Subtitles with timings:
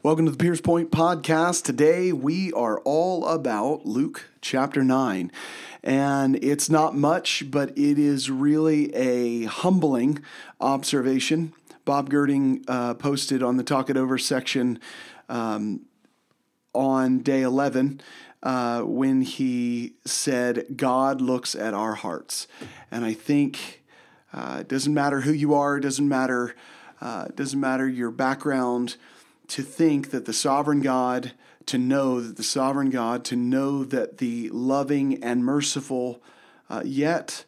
[0.00, 1.64] Welcome to the Pierce Point Podcast.
[1.64, 5.32] Today we are all about Luke chapter 9.
[5.82, 10.22] And it's not much, but it is really a humbling
[10.60, 11.52] observation.
[11.84, 14.78] Bob Girding uh, posted on the Talk It Over section
[15.28, 15.80] um,
[16.72, 18.00] on day 11
[18.44, 22.46] uh, when he said, God looks at our hearts.
[22.92, 23.82] And I think
[24.32, 26.54] uh, it doesn't matter who you are, it doesn't matter,
[27.00, 28.94] uh, doesn't matter your background
[29.48, 31.32] to think that the sovereign God,
[31.66, 36.22] to know that the sovereign God, to know that the loving and merciful,
[36.70, 37.44] uh, yet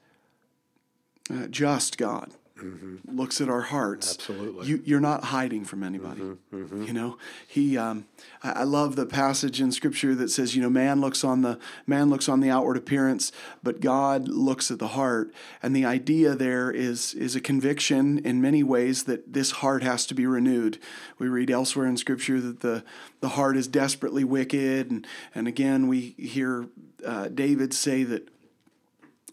[1.30, 2.96] uh, just God mm-hmm.
[3.16, 4.14] looks at our hearts.
[4.14, 4.80] Absolutely.
[4.84, 6.20] You, are not hiding from anybody.
[6.20, 6.64] Mm-hmm.
[6.64, 6.84] Mm-hmm.
[6.84, 7.76] You know, he.
[7.76, 8.06] Um,
[8.42, 11.58] I, I love the passage in Scripture that says, you know, man looks on the
[11.86, 13.32] man looks on the outward appearance,
[13.62, 15.32] but God looks at the heart.
[15.62, 20.06] And the idea there is is a conviction in many ways that this heart has
[20.06, 20.78] to be renewed.
[21.18, 22.84] We read elsewhere in Scripture that the
[23.20, 26.66] the heart is desperately wicked, and and again we hear
[27.04, 28.28] uh, David say that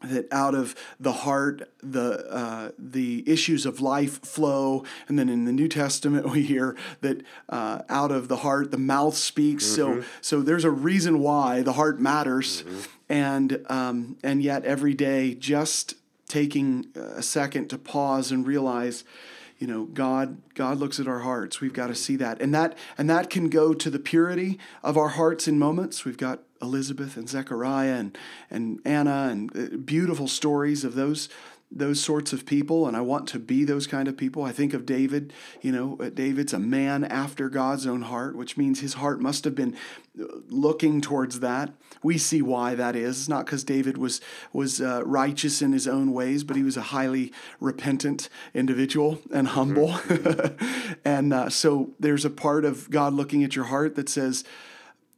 [0.04, 5.46] that out of the heart the uh, the issues of life flow and then in
[5.46, 9.66] the new testament we hear that uh, out of the heart the mouth speaks.
[9.66, 10.02] Mm-hmm.
[10.02, 12.64] so so there's a reason why the heart matters.
[12.64, 12.80] Mm-hmm.
[13.10, 15.96] and um, and yet every day just
[16.28, 19.06] taking a second to pause and realize
[19.58, 21.62] you know god god looks at our hearts.
[21.62, 22.42] We've got to see that.
[22.42, 26.04] And that and that can go to the purity of our hearts in moments.
[26.06, 28.18] We've got elizabeth and zechariah and
[28.50, 31.30] and anna and uh, beautiful stories of those
[31.70, 34.44] those sorts of people and I want to be those kind of people.
[34.44, 38.56] I think of David, you know, uh, David's a man after God's own heart, which
[38.56, 39.76] means his heart must have been
[40.20, 41.74] uh, looking towards that.
[42.02, 43.20] We see why that is.
[43.20, 44.22] It's not because David was
[44.54, 49.50] was uh, righteous in his own ways, but he was a highly repentant individual and
[49.50, 49.90] humble.
[49.90, 50.94] Mm-hmm.
[51.06, 54.46] and uh, so there's a part of God looking at your heart that says,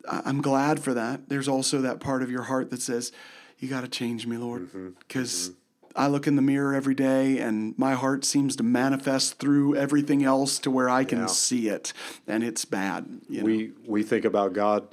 [0.08, 1.30] I'm glad for that.
[1.30, 3.12] There's also that part of your heart that says,
[3.58, 5.52] you got to change me, Lord, because mm-hmm.
[5.52, 5.60] mm-hmm
[5.96, 10.24] I look in the mirror every day and my heart seems to manifest through everything
[10.24, 11.26] else to where I can yeah.
[11.28, 11.94] see it,
[12.28, 13.22] and it's bad.
[13.28, 13.46] You know?
[13.46, 14.88] We we think about God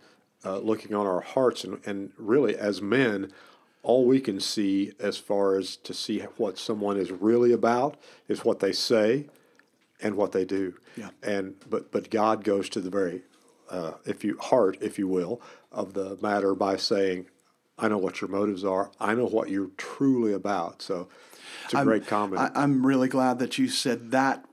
[0.45, 3.33] uh, looking on our hearts, and, and really as men,
[3.83, 7.97] all we can see as far as to see what someone is really about
[8.27, 9.27] is what they say
[10.03, 10.75] and what they do.
[10.97, 11.11] Yeah.
[11.23, 13.23] And but but God goes to the very
[13.71, 15.41] uh, if you heart, if you will,
[15.73, 17.27] of the matter by saying,
[17.79, 18.91] I know what your motives are.
[19.01, 20.81] I know what you're truly about.
[20.81, 21.09] So
[21.65, 22.51] it's a I'm, great comment.
[22.55, 24.45] I, am really glad that you said that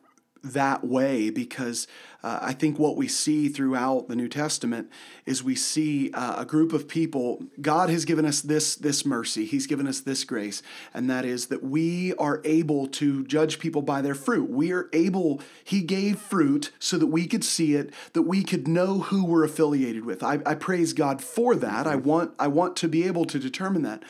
[0.43, 1.87] that way because
[2.23, 4.89] uh, I think what we see throughout the New Testament
[5.25, 7.43] is we see uh, a group of people.
[7.59, 9.45] God has given us this this mercy.
[9.45, 10.63] He's given us this grace,
[10.93, 14.49] and that is that we are able to judge people by their fruit.
[14.49, 15.41] We are able.
[15.65, 19.43] He gave fruit so that we could see it, that we could know who we're
[19.43, 20.23] affiliated with.
[20.23, 21.85] I, I praise God for that.
[21.85, 24.01] I want I want to be able to determine that.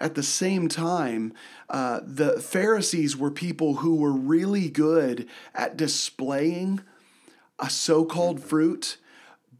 [0.00, 1.32] At the same time,
[1.70, 6.80] uh, the Pharisees were people who were really good at displaying
[7.58, 8.96] a so called fruit.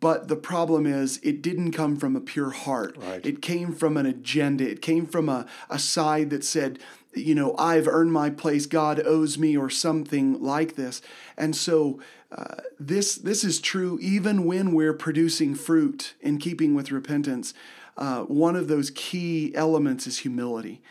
[0.01, 2.97] But the problem is, it didn't come from a pure heart.
[2.99, 3.25] Right.
[3.25, 4.69] It came from an agenda.
[4.69, 6.79] It came from a, a side that said,
[7.15, 11.01] you know, I've earned my place, God owes me, or something like this.
[11.39, 12.01] And so
[12.31, 17.55] uh, this, this is true even when we're producing fruit in keeping with repentance
[17.97, 20.83] uh, one of those key elements is humility.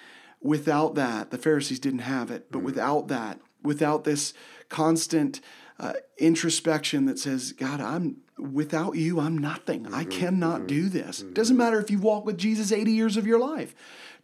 [0.41, 2.65] Without that, the Pharisees didn't have it, but mm-hmm.
[2.65, 4.33] without that, without this
[4.69, 5.41] constant
[5.79, 9.83] uh, introspection that says, God, I'm without you, I'm nothing.
[9.83, 9.95] Mm-hmm.
[9.95, 10.67] I cannot mm-hmm.
[10.67, 11.21] do this.
[11.21, 11.33] Mm-hmm.
[11.33, 13.75] Doesn't matter if you've walked with Jesus 80 years of your life.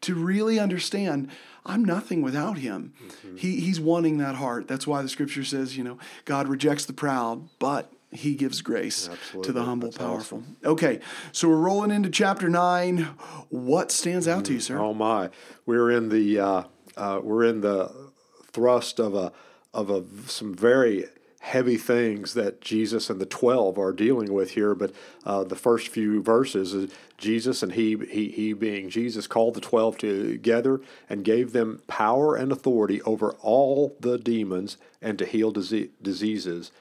[0.03, 1.29] To really understand,
[1.65, 2.93] I'm nothing without him.
[3.03, 3.35] Mm-hmm.
[3.35, 4.67] He, he's wanting that heart.
[4.67, 9.09] That's why the scripture says, you know, God rejects the proud, but he gives grace
[9.09, 9.47] Absolutely.
[9.47, 10.39] to the humble, That's powerful.
[10.39, 10.57] Awesome.
[10.63, 10.99] Okay,
[11.31, 13.09] so we're rolling into chapter nine.
[13.49, 14.79] What stands out mm, to you, sir?
[14.79, 15.29] Oh my,
[15.65, 16.63] we're in the uh,
[16.97, 18.11] uh, we're in the
[18.51, 19.31] thrust of a
[19.73, 21.05] of a some very
[21.39, 24.75] heavy things that Jesus and the twelve are dealing with here.
[24.75, 24.93] But
[25.25, 29.97] uh, the first few verses, Jesus and he, he he being Jesus called the twelve
[29.97, 35.89] together and gave them power and authority over all the demons and to heal disease,
[36.01, 36.71] diseases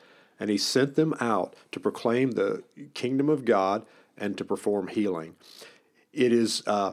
[0.40, 2.62] and he sent them out to proclaim the
[2.94, 3.84] kingdom of God
[4.16, 5.34] and to perform healing.
[6.12, 6.92] It is uh,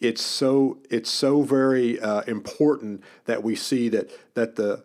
[0.00, 4.84] it's so it's so very uh, important that we see that that the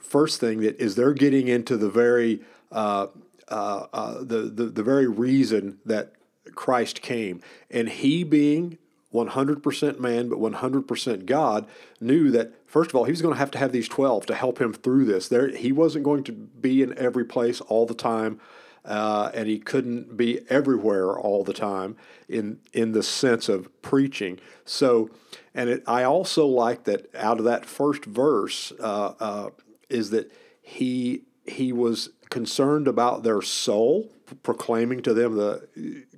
[0.00, 2.40] first thing that is they're getting into the very
[2.70, 3.08] uh,
[3.48, 6.12] uh, uh, the, the the very reason that
[6.54, 7.40] Christ came,
[7.70, 8.78] and he being
[9.12, 11.66] 100% man but 100% God,
[12.00, 14.34] knew that first of all he was going to have to have these 12 to
[14.34, 15.28] help him through this.
[15.28, 18.40] There he wasn't going to be in every place all the time.
[18.84, 21.96] uh, and he couldn't be everywhere all the time
[22.28, 24.38] in in the sense of preaching.
[24.64, 25.10] So,
[25.54, 29.50] and it, I also like that out of that first verse uh, uh,
[29.88, 30.32] is that
[30.62, 34.10] he he was concerned about their soul,
[34.42, 35.68] proclaiming to them the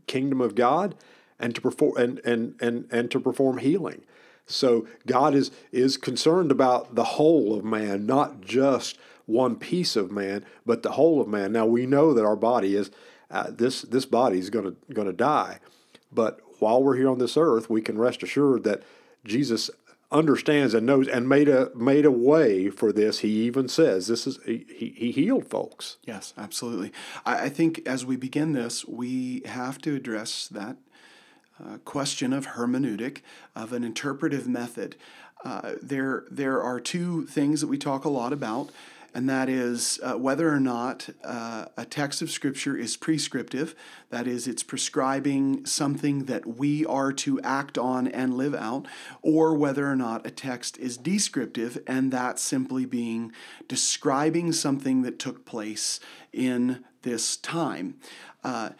[0.07, 0.95] kingdom of God,
[1.39, 4.03] and to perform and and and, and to perform healing.
[4.47, 10.13] So God is is concerned about the whole of man, not just one piece of
[10.13, 11.51] man, but the whole of man.
[11.53, 12.91] Now we know that our body is
[13.31, 15.59] uh, this this body is going to going to die,
[16.13, 18.83] but while we're here on this earth, we can rest assured that
[19.25, 19.71] Jesus
[20.13, 23.21] understands and knows and made a made a way for this.
[23.21, 25.97] He even says this is he, he healed folks.
[26.05, 26.93] Yes, absolutely.
[27.25, 30.77] I, I think as we begin this, we have to address that
[31.63, 33.21] uh, question of hermeneutic,
[33.55, 34.97] of an interpretive method.
[35.45, 38.71] Uh, there, there are two things that we talk a lot about
[39.15, 43.77] and that is uh, whether or not uh, a text of Scripture is prescriptive,
[44.11, 48.87] that is, it's prescribing something that we are to act on and live out,
[49.23, 53.33] or whether or not a text is descriptive, and that simply being
[53.69, 56.01] describing something that took place
[56.33, 57.97] in this time.
[58.43, 58.71] Uh,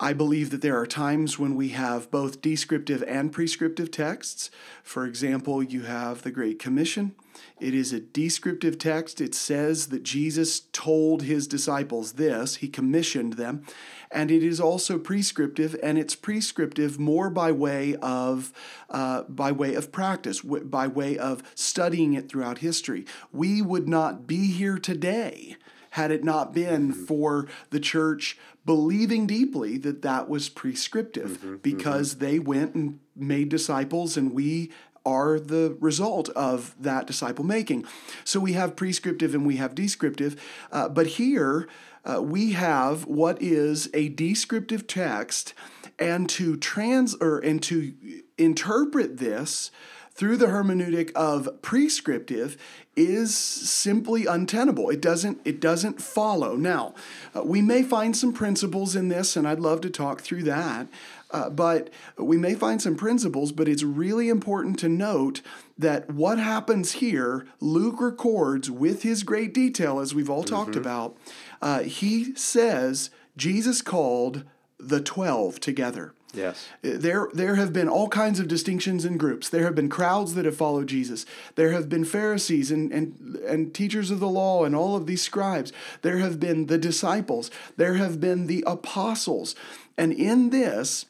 [0.00, 4.48] I believe that there are times when we have both descriptive and prescriptive texts.
[4.84, 7.16] For example, you have the Great Commission.
[7.58, 9.20] It is a descriptive text.
[9.20, 13.64] It says that Jesus told his disciples this, he commissioned them.
[14.10, 18.52] And it is also prescriptive, and it's prescriptive more by way of,
[18.88, 23.04] uh, by way of practice, by way of studying it throughout history.
[23.32, 25.56] We would not be here today
[25.90, 32.14] had it not been for the church believing deeply that that was prescriptive mm-hmm, because
[32.14, 32.24] mm-hmm.
[32.26, 34.70] they went and made disciples and we
[35.06, 37.86] are the result of that disciple making.
[38.24, 40.38] So we have prescriptive and we have descriptive,
[40.70, 41.66] uh, but here
[42.04, 45.54] uh, we have what is a descriptive text,
[45.98, 47.94] and to trans or and to
[48.36, 49.70] interpret this
[50.18, 52.56] through the hermeneutic of prescriptive
[52.96, 54.90] is simply untenable.
[54.90, 56.56] It doesn't it doesn't follow.
[56.56, 56.96] Now,
[57.36, 60.88] uh, we may find some principles in this and I'd love to talk through that.
[61.30, 65.40] Uh, but we may find some principles, but it's really important to note
[65.78, 70.54] that what happens here, Luke records with his great detail, as we've all mm-hmm.
[70.54, 71.16] talked about.
[71.62, 74.42] Uh, he says Jesus called
[74.80, 76.12] the 12 together.
[76.34, 76.68] Yes.
[76.84, 79.48] Uh, there, there have been all kinds of distinctions in groups.
[79.48, 81.24] There have been crowds that have followed Jesus.
[81.54, 85.22] There have been Pharisees and, and, and teachers of the law and all of these
[85.22, 85.72] scribes.
[86.02, 87.50] There have been the disciples.
[87.76, 89.54] There have been the apostles.
[89.96, 91.06] And in this,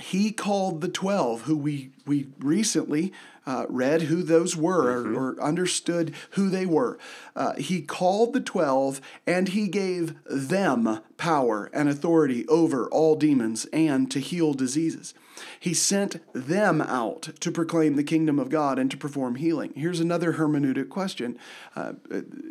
[0.00, 3.12] he called the 12, who we, we recently
[3.46, 5.16] uh, read who those were mm-hmm.
[5.16, 6.98] or, or, understood who they were.
[7.34, 13.64] Uh, he called the 12 and he gave them power and authority over all demons
[13.66, 15.14] and to heal diseases.
[15.60, 19.72] He sent them out to proclaim the kingdom of God and to perform healing.
[19.76, 21.38] Here's another hermeneutic question.
[21.74, 21.92] Uh,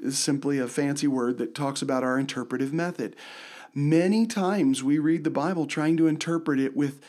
[0.09, 3.15] simply a fancy word that talks about our interpretive method.
[3.73, 7.01] Many times we read the Bible trying to interpret it with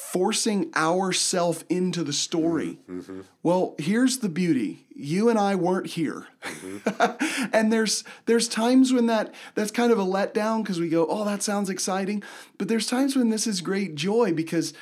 [0.00, 2.78] forcing ourself into the story.
[2.88, 3.20] Mm-hmm, mm-hmm.
[3.42, 4.86] Well, here's the beauty.
[4.94, 6.26] You and I weren't here.
[6.42, 7.50] Mm-hmm.
[7.52, 11.24] and there's there's times when that that's kind of a letdown because we go, "Oh,
[11.24, 12.22] that sounds exciting."
[12.58, 14.72] But there's times when this is great joy because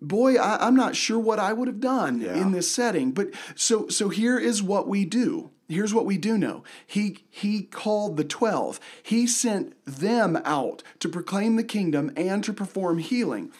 [0.00, 2.34] boy, I, am not sure what I would have done yeah.
[2.34, 3.12] in this setting.
[3.12, 5.50] But so so here is what we do.
[5.68, 6.64] Here's what we do know.
[6.84, 8.80] He he called the 12.
[9.02, 13.52] He sent them out to proclaim the kingdom and to perform healing.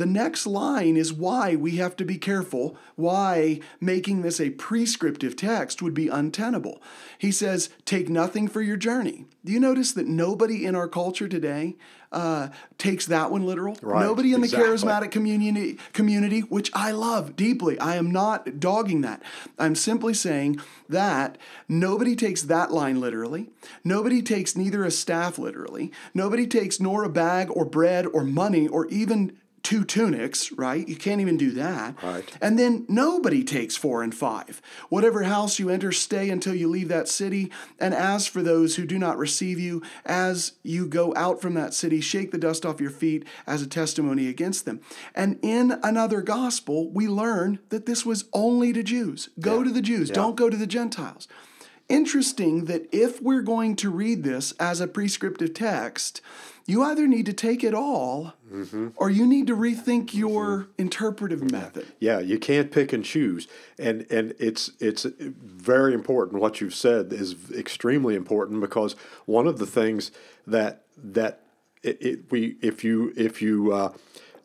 [0.00, 5.36] The next line is why we have to be careful, why making this a prescriptive
[5.36, 6.80] text would be untenable.
[7.18, 9.26] He says, Take nothing for your journey.
[9.44, 11.76] Do you notice that nobody in our culture today
[12.12, 13.76] uh, takes that one literal?
[13.82, 14.66] Right, nobody in exactly.
[14.66, 17.78] the charismatic community, community, which I love deeply.
[17.78, 19.22] I am not dogging that.
[19.58, 21.36] I'm simply saying that
[21.68, 23.50] nobody takes that line literally.
[23.84, 25.92] Nobody takes neither a staff literally.
[26.14, 30.88] Nobody takes nor a bag or bread or money or even two tunics, right?
[30.88, 32.02] You can't even do that.
[32.02, 32.36] Right.
[32.40, 34.62] And then nobody takes four and five.
[34.88, 37.50] Whatever house you enter, stay until you leave that city.
[37.78, 41.74] And as for those who do not receive you, as you go out from that
[41.74, 44.80] city, shake the dust off your feet as a testimony against them.
[45.14, 49.28] And in another gospel, we learn that this was only to Jews.
[49.38, 49.64] Go yeah.
[49.64, 50.14] to the Jews, yeah.
[50.14, 51.28] don't go to the Gentiles.
[51.90, 56.20] Interesting that if we're going to read this as a prescriptive text,
[56.66, 58.34] you either need to take it all
[58.96, 61.86] or you need to rethink your interpretive method.
[61.98, 66.40] Yeah, you can't pick and choose, and and it's it's very important.
[66.40, 68.94] What you've said is extremely important because
[69.26, 70.12] one of the things
[70.46, 71.42] that that
[71.82, 73.92] it, it we if you if you uh,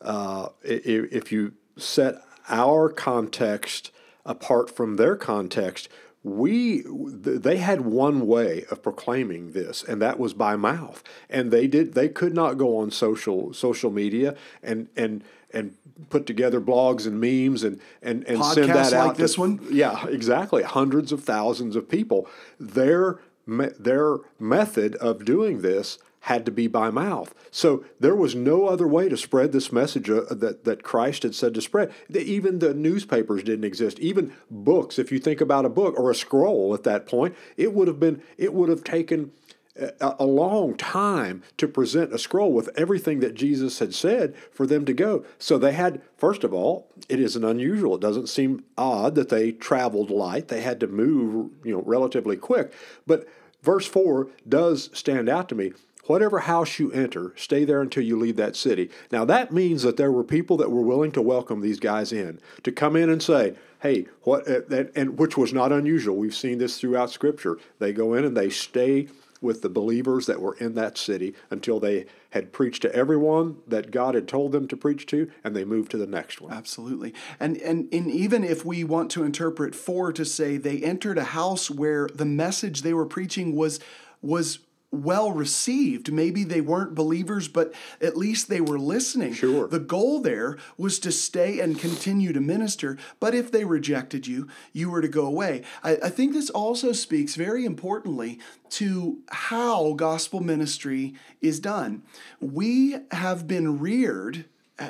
[0.00, 2.16] uh, if, if you set
[2.48, 3.92] our context
[4.24, 5.88] apart from their context,
[6.26, 11.04] we they had one way of proclaiming this and that was by mouth.
[11.30, 15.76] And they did they could not go on social social media and and and
[16.10, 19.64] put together blogs and memes and and, and send that out like this one?
[19.70, 20.64] Yeah exactly.
[20.64, 22.26] Hundreds of thousands of people.
[22.58, 27.32] Their their method of doing this had to be by mouth.
[27.52, 31.36] So there was no other way to spread this message uh, that, that Christ had
[31.36, 31.94] said to spread.
[32.12, 34.00] Even the newspapers didn't exist.
[34.00, 37.72] Even books, if you think about a book or a scroll at that point, it
[37.72, 39.30] would have been it would have taken
[39.78, 44.66] a, a long time to present a scroll with everything that Jesus had said for
[44.66, 45.24] them to go.
[45.38, 47.94] So they had, first of all, it isn't unusual.
[47.94, 50.48] It doesn't seem odd that they traveled light.
[50.48, 52.72] They had to move, you know, relatively quick.
[53.06, 53.28] But
[53.62, 55.72] verse 4 does stand out to me.
[56.06, 58.90] Whatever house you enter, stay there until you leave that city.
[59.10, 62.40] Now, that means that there were people that were willing to welcome these guys in,
[62.62, 66.16] to come in and say, hey, what, uh, and which was not unusual.
[66.16, 67.58] We've seen this throughout Scripture.
[67.78, 69.08] They go in and they stay
[69.40, 73.90] with the believers that were in that city until they had preached to everyone that
[73.90, 76.52] God had told them to preach to, and they moved to the next one.
[76.52, 77.14] Absolutely.
[77.38, 81.24] And, and, and even if we want to interpret four to say they entered a
[81.24, 83.78] house where the message they were preaching was
[84.22, 84.60] was
[85.04, 86.12] well received.
[86.12, 89.34] Maybe they weren't believers, but at least they were listening.
[89.34, 89.68] Sure.
[89.68, 94.48] The goal there was to stay and continue to minister, but if they rejected you,
[94.72, 95.62] you were to go away.
[95.82, 102.02] I, I think this also speaks very importantly to how gospel ministry is done.
[102.40, 104.46] We have been reared.
[104.78, 104.88] Uh,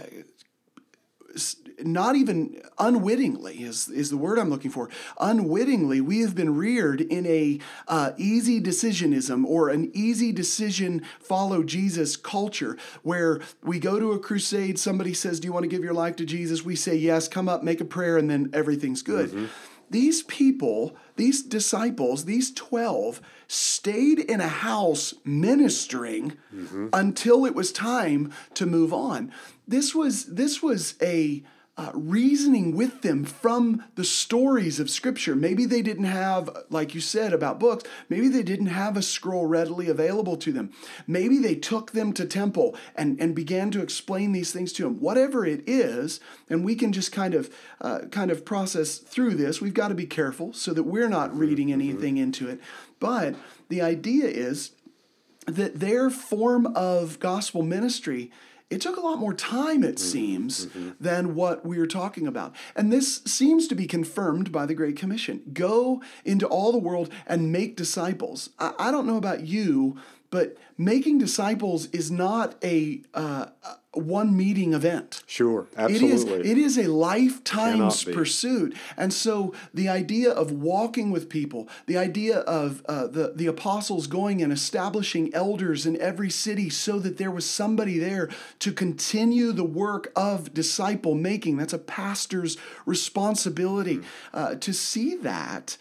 [1.84, 4.88] not even unwittingly is, is the word I'm looking for.
[5.20, 11.62] Unwittingly, we have been reared in a uh, easy decisionism or an easy decision follow
[11.62, 15.84] Jesus culture where we go to a crusade, somebody says, Do you want to give
[15.84, 16.64] your life to Jesus?
[16.64, 19.30] We say yes, come up, make a prayer, and then everything's good.
[19.30, 19.46] Mm-hmm.
[19.88, 26.88] These people, these disciples, these 12, stayed in a house ministering mm-hmm.
[26.92, 29.32] until it was time to move on.
[29.68, 31.44] This was this was a
[31.78, 35.36] uh, reasoning with them from the stories of Scripture.
[35.36, 39.44] Maybe they didn't have, like you said about books, maybe they didn't have a scroll
[39.44, 40.70] readily available to them.
[41.06, 45.00] Maybe they took them to temple and, and began to explain these things to them.
[45.00, 46.18] Whatever it is,
[46.48, 49.60] and we can just kind of uh, kind of process through this.
[49.60, 51.38] We've got to be careful so that we're not mm-hmm.
[51.40, 51.80] reading mm-hmm.
[51.80, 52.58] anything into it.
[53.00, 53.34] But
[53.68, 54.70] the idea is
[55.46, 58.30] that their form of gospel ministry
[58.68, 60.10] it took a lot more time, it mm-hmm.
[60.10, 60.90] seems, mm-hmm.
[60.98, 62.54] than what we are talking about.
[62.74, 67.12] And this seems to be confirmed by the Great Commission go into all the world
[67.26, 68.50] and make disciples.
[68.58, 69.98] I, I don't know about you,
[70.30, 73.46] but making disciples is not a uh,
[73.96, 75.22] one meeting event.
[75.26, 76.40] Sure, absolutely.
[76.40, 78.76] It is, it is a lifetime's pursuit.
[78.96, 84.06] And so the idea of walking with people, the idea of uh, the, the apostles
[84.06, 88.28] going and establishing elders in every city so that there was somebody there
[88.60, 93.96] to continue the work of disciple making, that's a pastor's responsibility.
[93.96, 94.04] Mm.
[94.34, 95.76] Uh, to see that,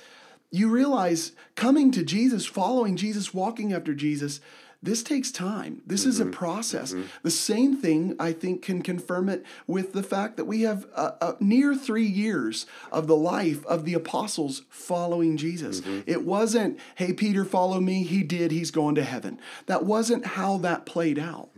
[0.51, 4.39] you realize coming to Jesus, following Jesus, walking after Jesus,
[4.85, 5.81] this takes time.
[5.85, 6.09] This mm-hmm.
[6.09, 6.33] is a mm-hmm.
[6.33, 6.93] process.
[6.93, 7.07] Mm-hmm.
[7.23, 11.11] The same thing, I think, can confirm it with the fact that we have uh,
[11.21, 15.81] uh, near three years of the life of the apostles following Jesus.
[15.81, 16.01] Mm-hmm.
[16.05, 18.03] It wasn't, hey, Peter, follow me.
[18.03, 18.51] He did.
[18.51, 19.39] He's going to heaven.
[19.65, 21.49] That wasn't how that played out.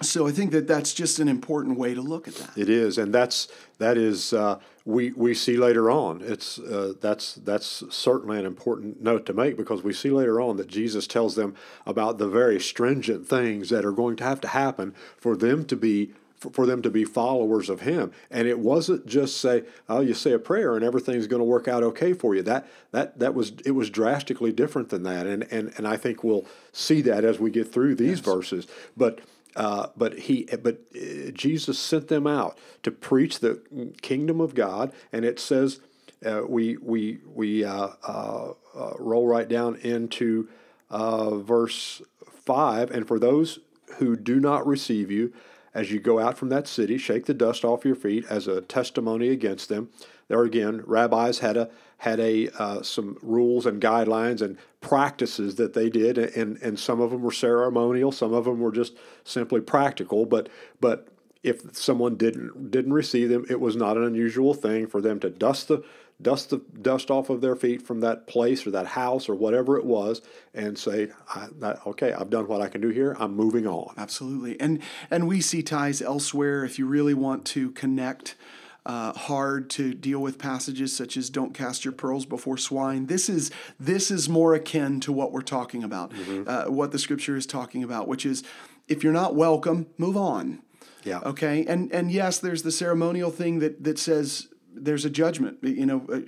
[0.00, 2.56] So I think that that's just an important way to look at that.
[2.56, 3.48] It is, and that's
[3.78, 6.20] that is uh, we we see later on.
[6.22, 10.56] It's uh, that's that's certainly an important note to make because we see later on
[10.58, 11.54] that Jesus tells them
[11.86, 15.76] about the very stringent things that are going to have to happen for them to
[15.76, 16.12] be
[16.52, 20.32] for them to be followers of him and it wasn't just say oh you say
[20.32, 23.52] a prayer and everything's going to work out okay for you that that that was
[23.64, 27.38] it was drastically different than that and and and I think we'll see that as
[27.38, 28.20] we get through these yes.
[28.20, 29.20] verses but
[29.56, 33.62] uh, but he, but uh, Jesus sent them out to preach the
[34.02, 35.80] kingdom of God, and it says
[36.24, 38.52] uh, we we we uh, uh,
[38.98, 40.48] roll right down into
[40.90, 42.02] verse
[42.44, 42.90] five.
[42.90, 43.60] And for those
[43.98, 45.32] who do not receive you,
[45.72, 48.60] as you go out from that city, shake the dust off your feet as a
[48.60, 49.90] testimony against them.
[50.28, 55.74] There again, rabbis had a had a uh, some rules and guidelines and practices that
[55.74, 59.60] they did, and and some of them were ceremonial, some of them were just simply
[59.60, 60.26] practical.
[60.26, 60.48] But
[60.80, 61.08] but
[61.42, 65.30] if someone didn't didn't receive them, it was not an unusual thing for them to
[65.30, 65.84] dust the
[66.20, 69.76] dust the dust off of their feet from that place or that house or whatever
[69.76, 70.22] it was,
[70.54, 71.10] and say,
[71.58, 73.16] that, "Okay, I've done what I can do here.
[73.18, 76.64] I'm moving on." Absolutely, and and we see ties elsewhere.
[76.64, 78.36] If you really want to connect.
[78.86, 83.28] Uh, hard to deal with passages such as "Don't cast your pearls before swine." This
[83.28, 83.50] is
[83.80, 86.44] this is more akin to what we're talking about, mm-hmm.
[86.46, 88.42] uh, what the Scripture is talking about, which is
[88.86, 90.60] if you're not welcome, move on.
[91.04, 91.20] Yeah.
[91.20, 91.64] Okay.
[91.66, 95.58] And and yes, there's the ceremonial thing that that says there's a judgment.
[95.62, 96.20] You know, uh,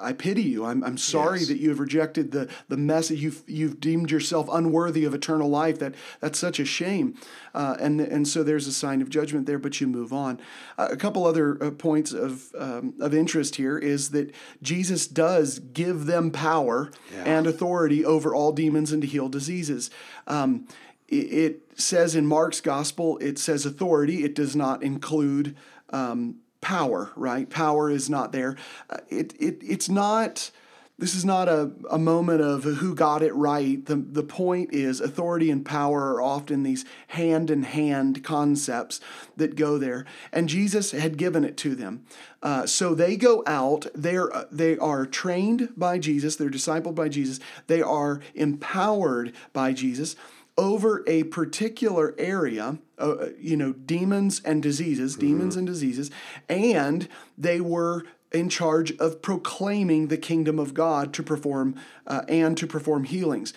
[0.00, 0.64] I pity you.
[0.64, 1.48] I'm, I'm sorry yes.
[1.48, 3.20] that you have rejected the, the message.
[3.20, 5.78] You've, you've deemed yourself unworthy of eternal life.
[5.78, 7.16] That that's such a shame.
[7.54, 10.40] Uh, and and so there's a sign of judgment there, but you move on.
[10.78, 15.58] Uh, a couple other uh, points of um, of interest here is that Jesus does
[15.58, 17.24] give them power yeah.
[17.24, 19.90] and authority over all demons and to heal diseases.
[20.26, 20.66] Um,
[21.08, 24.24] it, it, says in Mark's gospel, it says authority.
[24.24, 25.54] It does not include
[25.90, 26.36] um,
[26.66, 27.48] power, right?
[27.48, 28.56] Power is not there.
[28.90, 30.50] Uh, it, it, it's not,
[30.98, 33.86] this is not a, a moment of who got it right.
[33.86, 39.00] The, the point is, authority and power are often these hand in hand concepts
[39.36, 40.06] that go there.
[40.32, 42.04] And Jesus had given it to them.
[42.42, 47.08] Uh, so they go out, they're, uh, they are trained by Jesus, they're discipled by
[47.08, 50.16] Jesus, they are empowered by Jesus
[50.58, 55.26] over a particular area, uh, you know, demons and diseases, mm-hmm.
[55.26, 56.10] demons and diseases,
[56.48, 61.74] and they were in charge of proclaiming the kingdom of God to perform
[62.06, 63.52] uh, and to perform healings.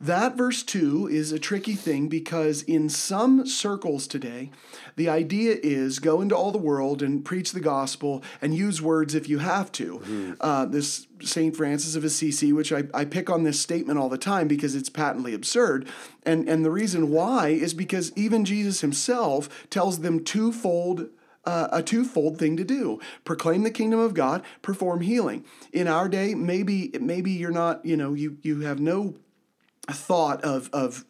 [0.00, 4.52] That verse 2 is a tricky thing because in some circles today,
[4.94, 9.16] the idea is go into all the world and preach the gospel and use words
[9.16, 9.98] if you have to.
[9.98, 10.32] Mm-hmm.
[10.40, 11.56] Uh, this St.
[11.56, 14.88] Francis of Assisi, which I, I pick on this statement all the time because it's
[14.88, 15.88] patently absurd.
[16.22, 21.08] And, and the reason why is because even Jesus himself tells them twofold
[21.44, 26.06] uh, a twofold thing to do proclaim the kingdom of god perform healing in our
[26.06, 29.14] day maybe maybe you're not you know you you have no
[29.86, 31.04] thought of of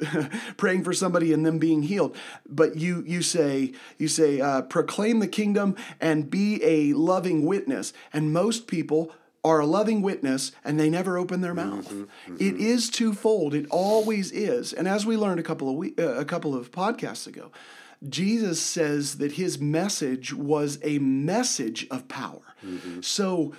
[0.57, 2.17] praying for somebody and them being healed
[2.49, 7.93] but you you say you say uh, proclaim the kingdom and be a loving witness
[8.13, 9.13] and most people
[9.45, 11.89] are a loving witness and they never open their mouth.
[11.89, 12.37] Mm-hmm, mm-hmm.
[12.37, 13.55] It is twofold.
[13.55, 14.73] It always is.
[14.73, 17.51] And as we learned a couple of we- uh, a couple of podcasts ago,
[18.09, 22.55] Jesus says that his message was a message of power.
[22.65, 23.01] Mm-hmm.
[23.01, 23.55] So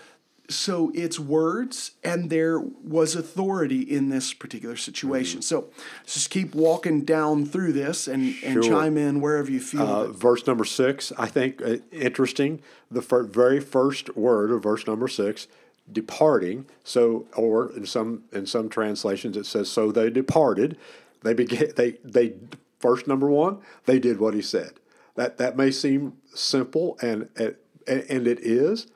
[0.49, 5.39] so it's words and there was authority in this particular situation.
[5.39, 5.43] Mm-hmm.
[5.43, 5.69] So
[6.05, 9.81] just keep walking down through this and, and chime in wherever you feel.
[9.81, 12.61] Uh, verse number six, I think uh, interesting.
[12.89, 15.47] The fir- very first word of verse number six,
[15.91, 16.65] departing.
[16.83, 20.77] So, or in some in some translations it says, so they departed.
[21.21, 21.67] They began.
[21.75, 22.33] They they
[22.79, 23.59] first number one.
[23.85, 24.71] They did what he said.
[25.15, 27.55] That that may seem simple and and,
[27.87, 28.87] and it is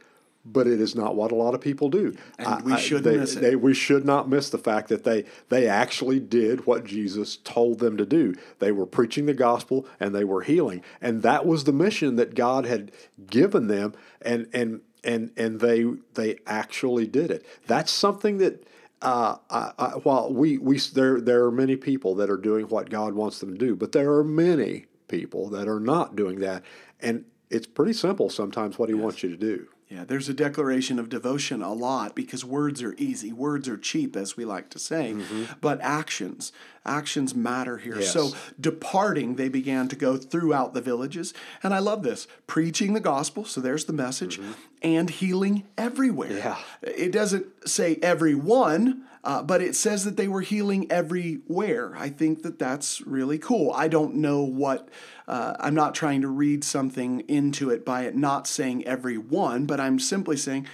[0.45, 2.15] but it is not what a lot of people do.
[2.37, 3.41] And we shouldn't they, miss it.
[3.41, 7.79] They, we should not miss the fact that they they actually did what Jesus told
[7.79, 8.35] them to do.
[8.59, 12.35] They were preaching the gospel and they were healing, and that was the mission that
[12.35, 12.91] God had
[13.27, 13.93] given them.
[14.21, 17.45] And and and and they they actually did it.
[17.67, 18.67] That's something that.
[19.01, 22.89] Uh, I, I, while we, we there there are many people that are doing what
[22.89, 26.63] God wants them to do, but there are many people that are not doing that,
[27.01, 29.03] and it's pretty simple sometimes what He yes.
[29.03, 29.67] wants you to do.
[29.93, 33.31] Yeah, there's a declaration of devotion a lot because words are easy.
[33.31, 35.53] Words are cheap, as we like to say, mm-hmm.
[35.61, 36.51] but actions,
[36.83, 37.99] actions matter here.
[37.99, 38.11] Yes.
[38.11, 41.31] So, departing, they began to go throughout the villages.
[41.61, 44.53] And I love this preaching the gospel, so there's the message, mm-hmm.
[44.81, 46.37] and healing everywhere.
[46.37, 46.57] Yeah.
[46.81, 51.93] It doesn't say everyone, uh, but it says that they were healing everywhere.
[51.95, 53.71] I think that that's really cool.
[53.71, 54.89] I don't know what,
[55.27, 59.79] uh, I'm not trying to read something into it by it not saying everyone, but
[59.79, 60.67] I'm simply saying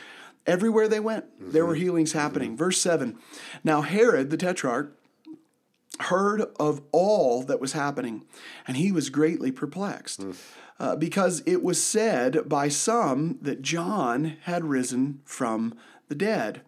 [0.45, 1.51] everywhere they went, mm-hmm.
[1.51, 1.83] there were mm-hmm.
[1.83, 2.49] healings happening.
[2.49, 2.57] Mm-hmm.
[2.57, 3.17] Verse 7
[3.63, 4.95] Now Herod the Tetrarch
[6.01, 8.23] heard of all that was happening,
[8.67, 10.21] and he was greatly perplexed.
[10.21, 10.35] Mm.
[10.79, 16.61] Uh, because it was said by some that John had risen from the dead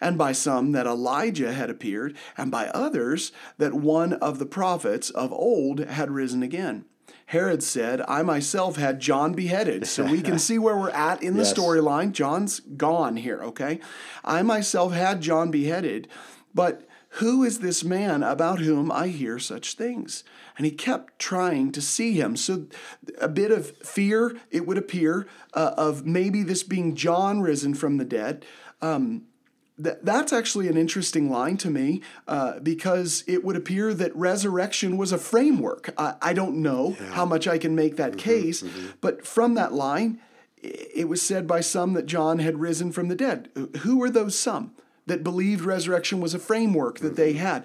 [0.00, 5.10] and by some that Elijah had appeared, and by others that one of the prophets
[5.10, 6.84] of old had risen again.
[7.26, 9.86] Herod said, I myself had John beheaded.
[9.86, 11.52] So we can see where we're at in the yes.
[11.52, 12.12] storyline.
[12.12, 13.80] John's gone here, okay?
[14.24, 16.08] I myself had John beheaded,
[16.54, 16.86] but
[17.16, 20.22] Who is this man about whom I hear such things?
[20.58, 22.36] And he kept trying to see him.
[22.36, 22.66] So,
[23.18, 27.96] a bit of fear, it would appear, uh, of maybe this being John risen from
[27.96, 28.44] the dead.
[28.82, 29.22] Um,
[29.82, 34.96] th- that's actually an interesting line to me uh, because it would appear that resurrection
[34.96, 35.92] was a framework.
[35.98, 37.12] I, I don't know yeah.
[37.12, 38.86] how much I can make that mm-hmm, case, mm-hmm.
[39.00, 40.20] but from that line,
[40.62, 43.50] it was said by some that John had risen from the dead.
[43.80, 44.72] Who were those some
[45.06, 47.64] that believed resurrection was a framework that they had?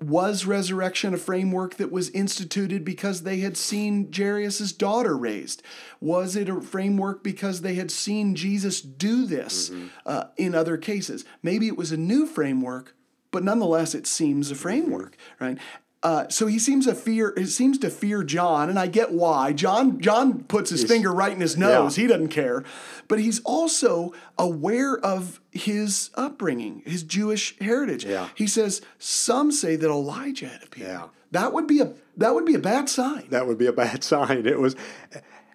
[0.00, 5.60] Was resurrection a framework that was instituted because they had seen Jairus' daughter raised?
[6.00, 9.88] Was it a framework because they had seen Jesus do this mm-hmm.
[10.06, 11.24] uh, in other cases?
[11.42, 12.94] Maybe it was a new framework,
[13.32, 15.58] but nonetheless, it seems a framework, right?
[16.02, 17.34] Uh, so he seems to fear.
[17.36, 19.52] He seems to fear John, and I get why.
[19.52, 21.98] John John puts his he's, finger right in his nose.
[21.98, 22.02] Yeah.
[22.02, 22.62] He doesn't care,
[23.08, 28.04] but he's also aware of his upbringing, his Jewish heritage.
[28.04, 28.28] Yeah.
[28.36, 30.88] He says some say that Elijah had appeared.
[30.88, 31.06] Yeah.
[31.32, 33.26] That would be a that would be a bad sign.
[33.30, 34.46] That would be a bad sign.
[34.46, 34.76] It was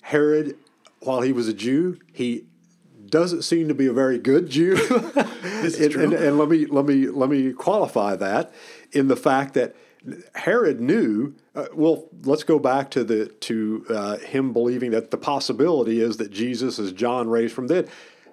[0.02, 0.58] Herod,
[1.00, 2.46] while he was a Jew, he
[3.06, 4.76] doesn't seem to be a very good Jew.
[4.88, 6.04] this is and, true.
[6.04, 8.54] And, and let me let me let me qualify that
[8.92, 9.76] in the fact that
[10.36, 11.36] Herod knew.
[11.56, 16.18] Uh, well, let's go back to the to uh, him believing that the possibility is
[16.18, 17.92] that Jesus is John raised from the dead.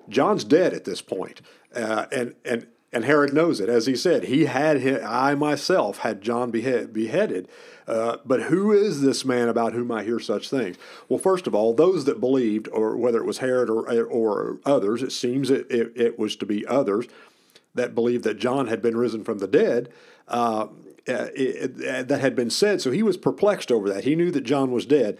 [0.09, 1.41] John's dead at this point,
[1.75, 3.69] uh, and and and Herod knows it.
[3.69, 7.49] As he said, he had him, I myself had John behead, beheaded.
[7.87, 10.77] Uh, but who is this man about whom I hear such things?
[11.09, 15.03] Well, first of all, those that believed, or whether it was Herod or, or others,
[15.03, 17.07] it seems it, it, it was to be others
[17.75, 19.89] that believed that John had been risen from the dead.
[21.11, 22.81] Uh, uh, that had been said.
[22.81, 24.05] So he was perplexed over that.
[24.05, 25.19] He knew that John was dead.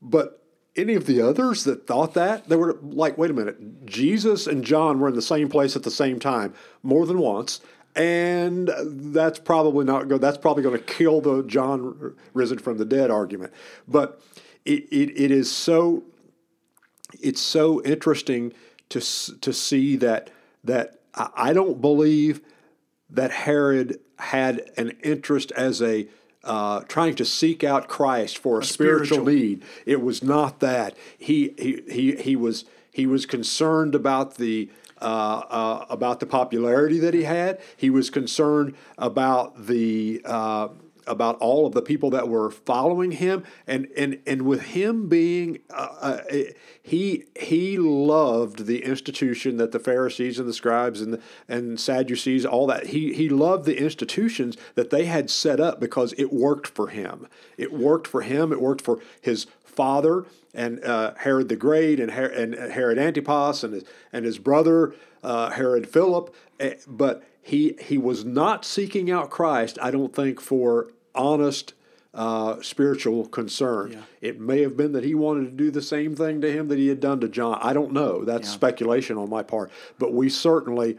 [0.00, 0.42] But
[0.76, 4.64] any of the others that thought that, they were like, wait a minute, Jesus and
[4.64, 7.60] John were in the same place at the same time more than once.
[7.94, 10.20] And that's probably not good.
[10.20, 13.54] That's probably going to kill the John risen from the dead argument.
[13.88, 14.20] But
[14.66, 16.04] it, it, it is so
[17.22, 18.52] it's so interesting
[18.90, 20.30] to to see that
[20.64, 22.42] that I don't believe
[23.08, 26.08] that Herod had an interest as a
[26.44, 29.64] uh, trying to seek out Christ for a, a spiritual, spiritual, need.
[29.84, 35.04] It was not that he he he he was he was concerned about the uh,
[35.04, 37.60] uh, about the popularity that he had.
[37.76, 40.68] He was concerned about the uh,
[41.06, 45.58] about all of the people that were following him, and and and with him being
[45.70, 46.20] uh, uh,
[46.82, 52.44] he he loved the institution that the Pharisees and the scribes and the, and Sadducees
[52.44, 56.66] all that he he loved the institutions that they had set up because it worked
[56.66, 57.26] for him.
[57.56, 58.52] It worked for him.
[58.52, 63.62] It worked for his father and uh, Herod the Great and, Her- and Herod Antipas
[63.62, 69.10] and his, and his brother uh, Herod Philip, eh, but he he was not seeking
[69.10, 69.78] out Christ.
[69.80, 71.74] I don't think for honest
[72.16, 73.92] uh, spiritual concern.
[73.92, 74.02] Yeah.
[74.22, 76.78] It may have been that he wanted to do the same thing to him that
[76.78, 77.58] he had done to John.
[77.60, 78.24] I don't know.
[78.24, 78.54] That's yeah.
[78.54, 79.70] speculation on my part.
[79.98, 80.98] But we certainly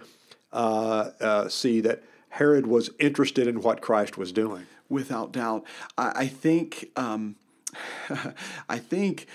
[0.53, 4.67] uh, uh, see that Herod was interested in what Christ was doing.
[4.89, 5.65] Without doubt,
[5.97, 6.91] I, I think.
[6.95, 7.35] Um,
[8.69, 9.27] I think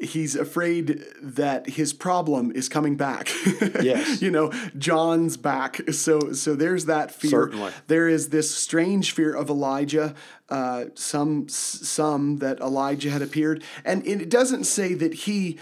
[0.00, 3.30] he's afraid that his problem is coming back.
[3.82, 4.22] yes.
[4.22, 5.80] you know, John's back.
[5.92, 7.30] So so there's that fear.
[7.30, 7.72] Certainly.
[7.88, 10.14] There is this strange fear of Elijah.
[10.48, 15.58] Uh, some some that Elijah had appeared, and it doesn't say that he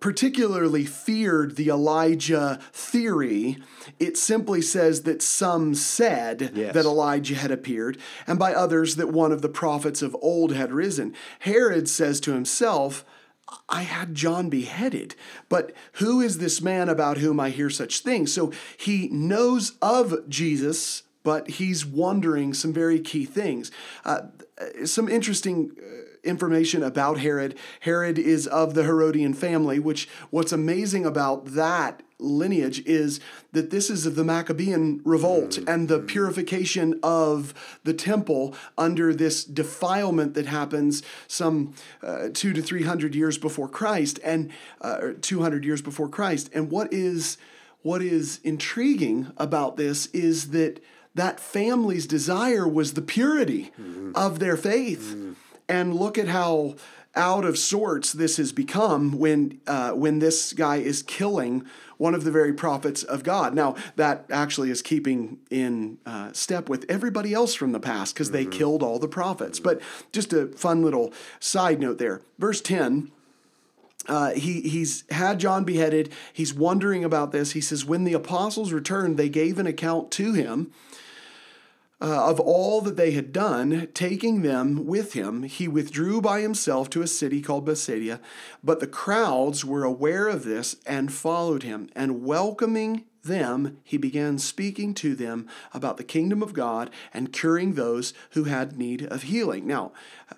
[0.00, 3.58] particularly feared the Elijah theory.
[3.98, 6.74] It simply says that some said yes.
[6.74, 10.72] that Elijah had appeared, and by others that one of the prophets of old had
[10.72, 11.14] risen.
[11.40, 13.04] Herod says to himself,
[13.68, 15.14] I had John beheaded,
[15.48, 18.32] but who is this man about whom I hear such things?
[18.32, 23.70] So he knows of Jesus, but he's wondering some very key things.
[24.04, 24.22] Uh,
[24.84, 27.56] some interesting uh, information about Herod.
[27.80, 33.20] Herod is of the Herodian family, which what's amazing about that lineage is
[33.52, 35.68] that this is of the Maccabean revolt mm-hmm.
[35.68, 37.54] and the purification of
[37.84, 43.68] the temple under this defilement that happens some uh, two to three hundred years before
[43.68, 46.50] Christ and uh, two hundred years before Christ.
[46.54, 47.38] And what is
[47.82, 50.82] what is intriguing about this is that
[51.14, 54.12] that family's desire was the purity mm-hmm.
[54.14, 55.14] of their faith.
[55.14, 55.32] Mm-hmm.
[55.68, 56.76] And look at how
[57.14, 61.64] out of sorts this has become when uh, when this guy is killing
[61.98, 63.54] one of the very prophets of God.
[63.54, 68.30] Now that actually is keeping in uh, step with everybody else from the past because
[68.30, 68.50] mm-hmm.
[68.50, 69.60] they killed all the prophets.
[69.60, 72.22] But just a fun little side note there.
[72.38, 73.10] Verse ten.
[74.08, 76.12] Uh, he he's had John beheaded.
[76.32, 77.52] He's wondering about this.
[77.52, 80.72] He says, when the apostles returned, they gave an account to him
[82.02, 86.90] uh, of all that they had done, taking them with him, he withdrew by himself
[86.90, 88.20] to a city called Bethsaida.
[88.62, 94.36] But the crowds were aware of this and followed him, and welcoming them, he began
[94.38, 99.22] speaking to them about the kingdom of God and curing those who had need of
[99.22, 99.64] healing.
[99.64, 99.92] Now,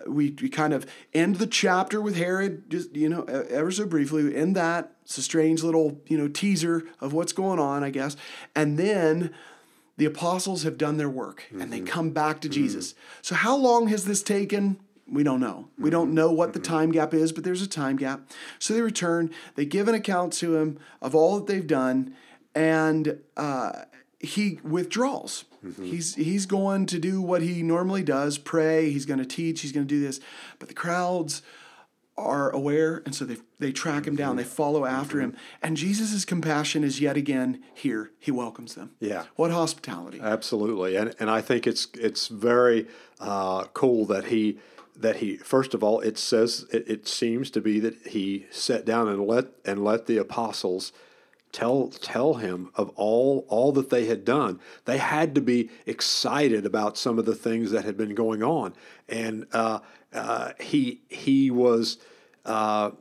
[0.07, 4.25] we, we kind of end the chapter with Herod, just, you know, ever so briefly.
[4.25, 4.93] We end that.
[5.05, 8.17] It's a strange little, you know, teaser of what's going on, I guess.
[8.55, 9.35] And then
[9.97, 11.87] the apostles have done their work and they mm-hmm.
[11.87, 12.55] come back to mm-hmm.
[12.55, 12.95] Jesus.
[13.23, 14.79] So, how long has this taken?
[15.07, 15.69] We don't know.
[15.79, 16.15] We don't mm-hmm.
[16.15, 18.23] know what the time gap is, but there's a time gap.
[18.59, 22.15] So they return, they give an account to him of all that they've done,
[22.55, 23.83] and uh,
[24.19, 25.45] he withdraws.
[25.81, 28.91] He's he's going to do what he normally does, pray.
[28.91, 29.63] He's going to teach.
[29.63, 30.21] He's going to do this,
[30.59, 31.41] but the crowds
[32.17, 34.37] are aware, and so they they track him down.
[34.37, 38.13] They follow after him, and Jesus' compassion is yet again here.
[38.19, 38.93] He welcomes them.
[39.01, 39.25] Yeah.
[39.37, 40.21] What hospitality!
[40.21, 42.87] Absolutely, and and I think it's it's very
[43.21, 44.59] uh, cool that he
[44.97, 48.85] that he first of all it says it, it seems to be that he sat
[48.85, 50.93] down and let and let the apostles
[51.51, 54.61] tell tell him of all all that they had done.
[54.85, 58.75] They had to be excited about some of the things that had been going on,
[59.09, 59.81] and uh,
[60.15, 61.99] uh, he he was.
[62.45, 62.93] Uh,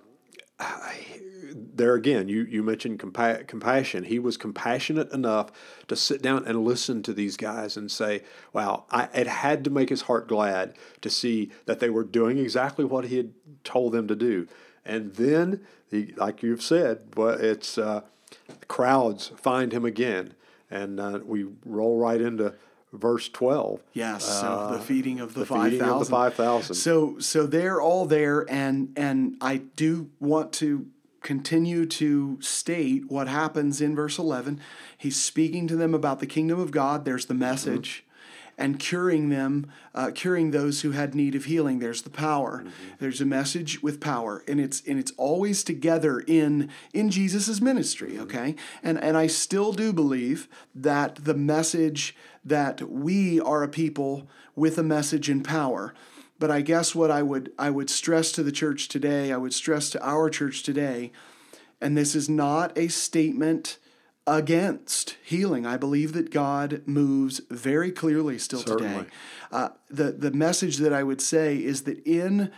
[1.55, 4.03] there again, you, you mentioned compa- compassion.
[4.03, 5.51] He was compassionate enough
[5.87, 8.23] to sit down and listen to these guys and say,
[8.53, 12.37] wow, I, it had to make his heart glad to see that they were doing
[12.37, 14.47] exactly what he had told them to do.
[14.85, 18.01] And then, he, like you've said, but it's uh,
[18.67, 20.33] crowds find him again.
[20.69, 22.55] And uh, we roll right into
[22.93, 26.11] verse 12 Yes, so uh, the feeding of the, the five feeding of the thousand.
[26.11, 26.75] 5,000.
[26.75, 30.87] So so they're all there, and and I do want to
[31.21, 34.59] continue to state what happens in verse eleven.
[34.97, 37.05] He's speaking to them about the kingdom of God.
[37.05, 37.99] There's the message.
[37.99, 38.09] Mm-hmm.
[38.55, 41.79] And curing them, uh, curing those who had need of healing.
[41.79, 42.59] There's the power.
[42.59, 42.69] Mm-hmm.
[42.99, 48.11] There's a message with power, and it's and it's always together in in Jesus's ministry.
[48.11, 48.21] Mm-hmm.
[48.21, 54.27] Okay, and and I still do believe that the message that we are a people
[54.55, 55.93] with a message and power.
[56.39, 59.53] But I guess what I would I would stress to the church today, I would
[59.53, 61.11] stress to our church today,
[61.79, 63.77] and this is not a statement
[64.25, 65.65] against healing.
[65.65, 69.05] I believe that God moves very clearly still today.
[69.51, 72.51] Uh, the the message that I would say is that in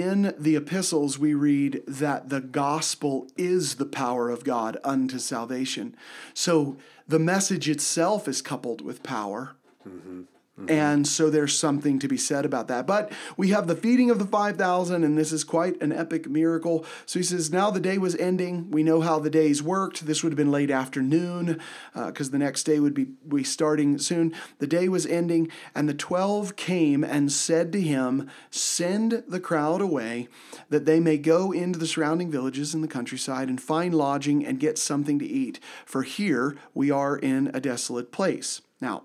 [0.00, 5.96] in the epistles we read that the gospel is the power of God unto salvation.
[6.32, 6.76] So
[7.06, 9.56] the message itself is coupled with power.
[9.88, 10.22] Mm-hmm.
[10.58, 10.70] Mm-hmm.
[10.70, 12.86] And so there's something to be said about that.
[12.86, 16.86] But we have the feeding of the 5,000, and this is quite an epic miracle.
[17.06, 18.70] So he says, Now the day was ending.
[18.70, 20.06] We know how the days worked.
[20.06, 21.60] This would have been late afternoon
[21.92, 24.32] uh, because the next day would be, be starting soon.
[24.60, 29.80] The day was ending, and the 12 came and said to him, Send the crowd
[29.80, 30.28] away
[30.68, 34.60] that they may go into the surrounding villages in the countryside and find lodging and
[34.60, 35.58] get something to eat.
[35.84, 38.62] For here we are in a desolate place.
[38.80, 39.04] Now,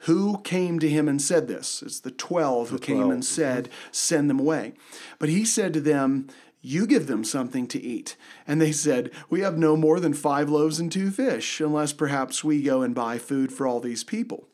[0.00, 1.82] who came to him and said this?
[1.82, 4.72] It's the 12 who came 12, and said, Send them away.
[5.18, 6.28] But he said to them,
[6.62, 8.16] You give them something to eat.
[8.46, 12.42] And they said, We have no more than five loaves and two fish, unless perhaps
[12.42, 14.48] we go and buy food for all these people.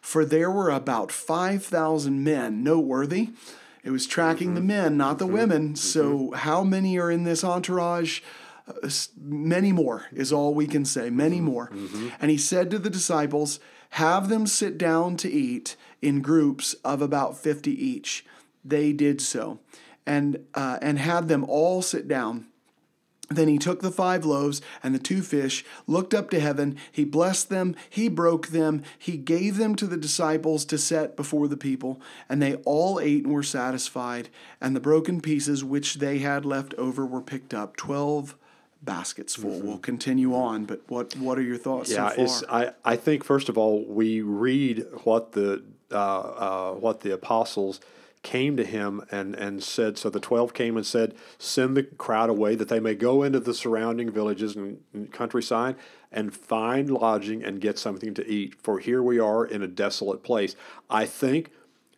[0.00, 3.30] For there were about 5,000 men noteworthy.
[3.82, 4.68] It was tracking the mm-hmm.
[4.68, 5.34] men, not the mm-hmm.
[5.34, 5.76] women.
[5.76, 8.20] So, how many are in this entourage?
[8.68, 11.10] Uh, many more is all we can say.
[11.10, 11.70] Many more.
[12.20, 13.58] And he said to the disciples,
[13.90, 18.24] Have them sit down to eat in groups of about 50 each.
[18.64, 19.60] They did so,
[20.06, 22.46] and, uh, and had them all sit down.
[23.32, 27.04] Then he took the five loaves and the two fish, looked up to heaven, he
[27.04, 31.56] blessed them, he broke them, he gave them to the disciples to set before the
[31.56, 34.30] people, and they all ate and were satisfied.
[34.60, 38.34] And the broken pieces which they had left over were picked up, twelve
[38.90, 39.60] baskets full.
[39.60, 43.48] We'll continue on, but what what are your thoughts Yeah, so I, I think first
[43.48, 47.80] of all we read what the uh, uh, what the apostles
[48.22, 49.96] came to him and, and said.
[49.96, 53.40] So the twelve came and said, "Send the crowd away that they may go into
[53.40, 55.76] the surrounding villages and, and countryside
[56.10, 58.60] and find lodging and get something to eat.
[58.60, 60.56] For here we are in a desolate place."
[60.88, 61.52] I think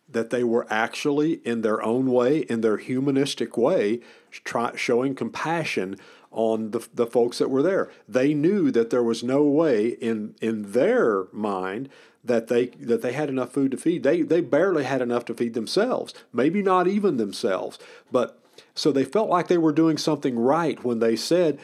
[0.09, 3.99] that they were actually, in their own way, in their humanistic way,
[4.31, 5.97] try, showing compassion
[6.33, 7.89] on the, the folks that were there.
[8.07, 11.89] They knew that there was no way in in their mind
[12.23, 14.03] that they that they had enough food to feed.
[14.03, 17.79] They they barely had enough to feed themselves, maybe not even themselves.
[18.11, 18.39] But
[18.75, 21.59] so they felt like they were doing something right when they said,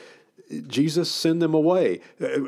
[0.67, 2.01] Jesus send them away.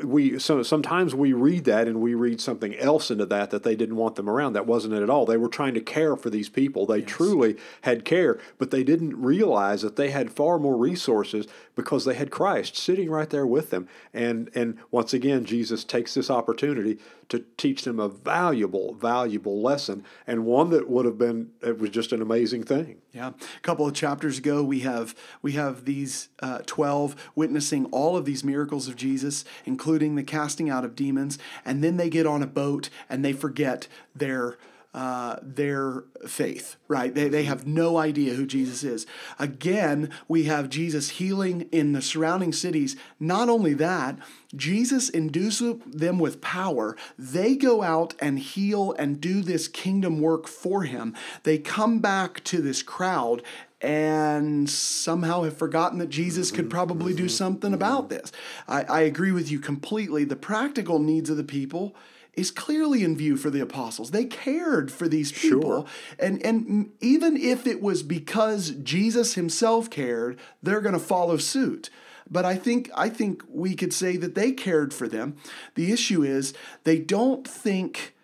[0.04, 3.76] We so sometimes we read that and we read something else into that that they
[3.76, 4.54] didn't want them around.
[4.54, 5.24] That wasn't it at all.
[5.24, 6.84] They were trying to care for these people.
[6.84, 12.04] They truly had care, but they didn't realize that they had far more resources because
[12.04, 13.88] they had Christ sitting right there with them.
[14.12, 20.04] And and once again, Jesus takes this opportunity to teach them a valuable, valuable lesson
[20.26, 22.98] and one that would have been it was just an amazing thing.
[23.12, 28.16] Yeah, a couple of chapters ago, we have we have these uh, twelve witnessing all
[28.16, 32.26] of these miracles of Jesus, including the casting out of demons, and then they get
[32.26, 34.56] on a boat and they forget their
[34.94, 36.76] uh, their faith.
[36.88, 37.14] Right?
[37.14, 39.06] They they have no idea who Jesus is.
[39.38, 42.96] Again, we have Jesus healing in the surrounding cities.
[43.18, 44.18] Not only that.
[44.54, 46.94] Jesus induces them with power.
[47.18, 51.14] They go out and heal and do this kingdom work for him.
[51.44, 53.42] They come back to this crowd
[53.80, 58.30] and somehow have forgotten that Jesus could probably do something about this.
[58.68, 60.24] I, I agree with you completely.
[60.24, 61.96] The practical needs of the people
[62.34, 64.10] is clearly in view for the apostles.
[64.10, 65.60] They cared for these people.
[65.60, 65.86] Sure.
[66.18, 71.90] And and even if it was because Jesus himself cared, they're going to follow suit.
[72.30, 75.36] But I think I think we could say that they cared for them.
[75.74, 78.14] The issue is they don't think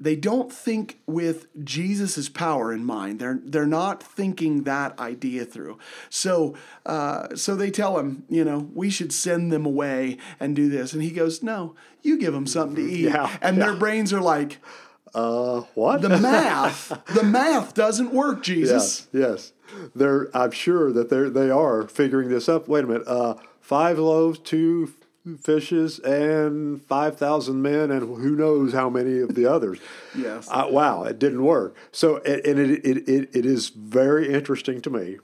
[0.00, 3.20] they don't think with Jesus' power in mind.
[3.20, 5.78] They're they're not thinking that idea through.
[6.10, 6.54] So
[6.84, 10.92] uh, so they tell him, you know, we should send them away and do this,
[10.92, 13.04] and he goes, no, you give them something to eat.
[13.04, 14.58] Yeah, and their brains are like,
[15.14, 16.02] Uh, what?
[16.02, 19.06] the math, the math doesn't work, Jesus.
[19.12, 19.52] Yes, yes.
[19.94, 20.28] They're.
[20.36, 22.66] I'm sure that they they are figuring this up.
[22.68, 23.06] Wait a minute.
[23.06, 24.92] Uh, five loaves, two
[25.40, 29.78] fishes, and five thousand men, and who knows how many of the others.
[30.16, 30.46] Yes.
[30.48, 31.74] Uh, wow, it didn't work.
[31.90, 35.18] So, and and it, it, it, it is very interesting to me.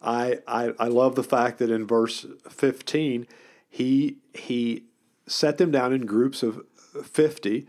[0.00, 3.26] I, I I love the fact that in verse 15,
[3.68, 4.84] he he
[5.26, 6.64] set them down in groups of
[7.02, 7.66] 50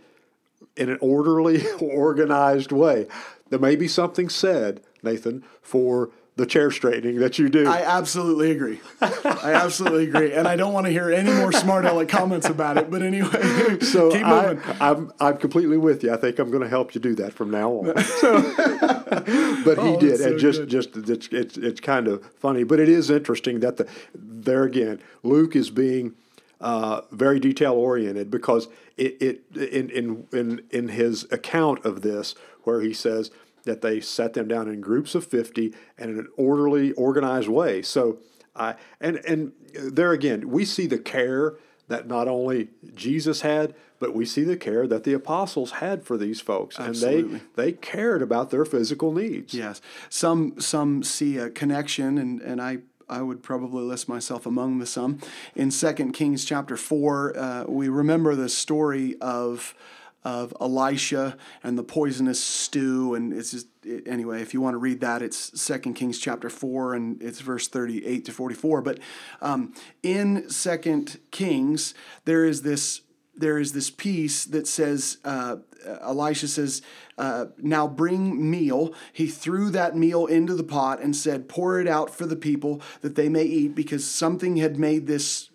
[0.77, 3.07] in an orderly, organized way.
[3.49, 6.09] There may be something said, Nathan, for
[6.41, 7.67] the chair straightening that you do.
[7.67, 8.79] I absolutely agree.
[8.99, 12.77] I absolutely agree, and I don't want to hear any more smart aleck comments about
[12.79, 12.89] it.
[12.89, 14.75] But anyway, so keep I, moving.
[14.81, 16.11] I'm I'm completely with you.
[16.11, 18.03] I think I'm going to help you do that from now on.
[18.03, 18.41] So,
[19.63, 20.69] but he Oh, did, that's so and just good.
[20.69, 24.99] just it's, it's it's kind of funny, but it is interesting that the there again,
[25.21, 26.15] Luke is being
[26.59, 32.33] uh, very detail oriented because it, it in, in in in his account of this
[32.63, 33.29] where he says
[33.63, 37.81] that they set them down in groups of 50 and in an orderly organized way
[37.81, 38.19] so
[38.55, 41.55] I and and there again we see the care
[41.87, 46.17] that not only Jesus had but we see the care that the apostles had for
[46.17, 47.19] these folks Absolutely.
[47.19, 52.41] and they they cared about their physical needs Yes, some some see a connection, and
[52.41, 52.79] and I.
[53.09, 55.19] I would probably list myself among the some.
[55.53, 59.75] In 2 Kings chapter 4, uh, we remember the story of
[60.23, 63.15] of Elisha and the poisonous stew.
[63.15, 66.49] And it's just, it- anyway, if you want to read that, it's 2 Kings chapter
[66.49, 68.81] 4 and it's verse 38 to 44.
[68.81, 68.99] But
[69.41, 71.93] um, in 2 Kings,
[72.25, 73.01] there is this
[73.33, 75.55] there is this piece that says uh,
[76.01, 76.81] Elisha says,
[77.17, 81.87] uh, "Now bring meal." He threw that meal into the pot and said, "Pour it
[81.87, 85.49] out for the people that they may eat," because something had made this.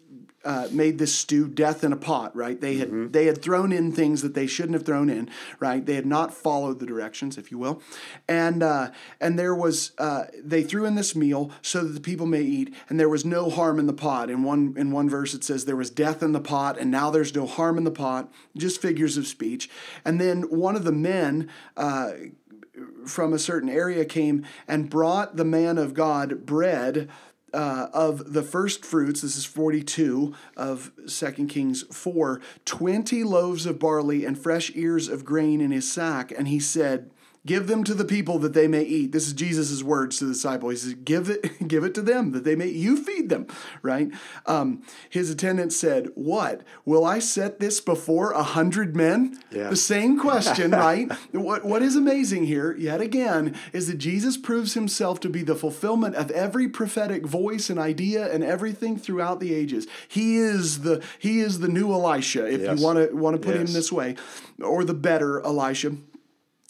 [0.46, 2.60] Uh, made this stew death in a pot, right?
[2.60, 5.28] They had they had thrown in things that they shouldn't have thrown in,
[5.58, 5.84] right?
[5.84, 7.82] They had not followed the directions, if you will,
[8.28, 12.26] and uh, and there was uh, they threw in this meal so that the people
[12.26, 14.30] may eat, and there was no harm in the pot.
[14.30, 17.10] In one in one verse it says there was death in the pot, and now
[17.10, 18.32] there's no harm in the pot.
[18.56, 19.68] Just figures of speech.
[20.04, 21.50] And then one of the men.
[21.76, 22.12] Uh,
[23.06, 27.08] from a certain area came and brought the man of God bread
[27.56, 29.22] uh, of the first fruits.
[29.22, 35.24] This is 42 of 2 Kings 4 20 loaves of barley and fresh ears of
[35.24, 36.30] grain in his sack.
[36.36, 37.10] And he said,
[37.46, 39.12] Give them to the people that they may eat.
[39.12, 40.68] This is Jesus' words to the disciple.
[40.68, 42.66] He says, "Give it, give it to them that they may.
[42.68, 43.46] You feed them,
[43.82, 44.10] right?"
[44.46, 49.70] Um, his attendant said, "What will I set this before a hundred men?" Yeah.
[49.70, 51.10] The same question, right?
[51.32, 55.54] What What is amazing here, yet again, is that Jesus proves himself to be the
[55.54, 59.86] fulfillment of every prophetic voice and idea and everything throughout the ages.
[60.08, 62.78] He is the He is the new Elisha, if Yes.
[62.78, 64.16] you want to want to put him this way,
[64.60, 65.92] or the better Elisha.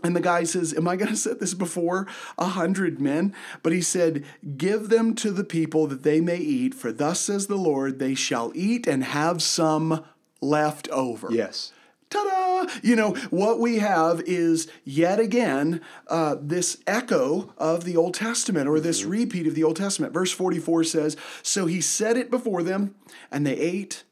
[0.07, 2.07] And the guy says, Am I going to set this before
[2.39, 3.35] a hundred men?
[3.63, 4.25] But he said,
[4.57, 8.15] Give them to the people that they may eat, for thus says the Lord, they
[8.15, 10.05] shall eat and have some
[10.41, 11.29] left over.
[11.33, 11.73] yes
[12.11, 18.15] ta-da you know what we have is yet again uh, this echo of the old
[18.15, 22.31] testament or this repeat of the old testament verse 44 says so he set it
[22.31, 22.95] before them
[23.33, 24.05] and they ate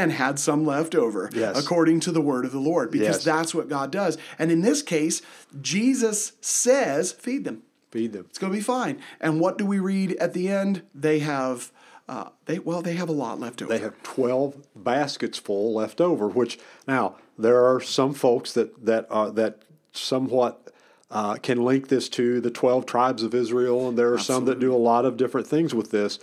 [0.00, 1.58] and had some left over Yes.
[1.62, 3.24] according to the word of the lord because Yes.
[3.24, 5.20] that's what god does and in this case
[5.60, 8.24] jesus says feed them Feed them.
[8.28, 11.70] it's going to be fine and what do we read at the end they have
[12.08, 16.00] uh, they well they have a lot left over They have 12 baskets full left
[16.00, 20.72] over, which now there are some folks that, that, are, that somewhat
[21.12, 24.58] uh, can link this to the 12 tribes of Israel, and there are some that
[24.58, 26.18] do a lot of different things with this.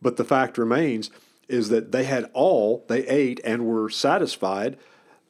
[0.00, 1.10] But the fact remains
[1.48, 4.78] is that they had all, they ate and were satisfied,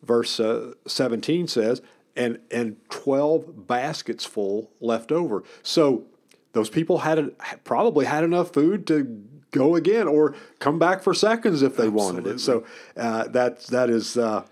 [0.02, 1.82] verse uh, 17 says,
[2.14, 5.42] and, and 12 baskets full left over.
[5.62, 6.04] So
[6.52, 7.32] those people had
[7.64, 12.26] probably had enough food to go again or come back for seconds if they wanted
[12.26, 12.40] it.
[12.40, 12.64] So
[12.96, 14.44] uh, that that is uh,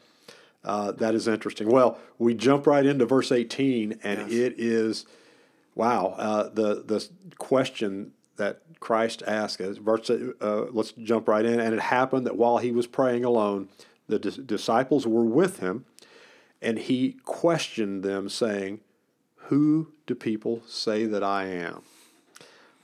[0.64, 1.68] uh, that is interesting.
[1.68, 5.06] Well, we jump right into verse eighteen, and it is
[5.74, 6.14] wow.
[6.16, 7.08] Uh, the the
[7.38, 10.08] question that Christ asked is verse.
[10.08, 11.60] Uh, let's jump right in.
[11.60, 13.68] And it happened that while he was praying alone,
[14.08, 15.84] the dis- disciples were with him,
[16.60, 18.80] and he questioned them, saying,
[19.48, 21.82] "Who do people say that I am?"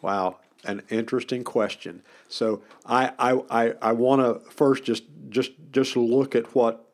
[0.03, 2.03] Wow, an interesting question.
[2.29, 6.85] So I I, I, I want to first just just just look at what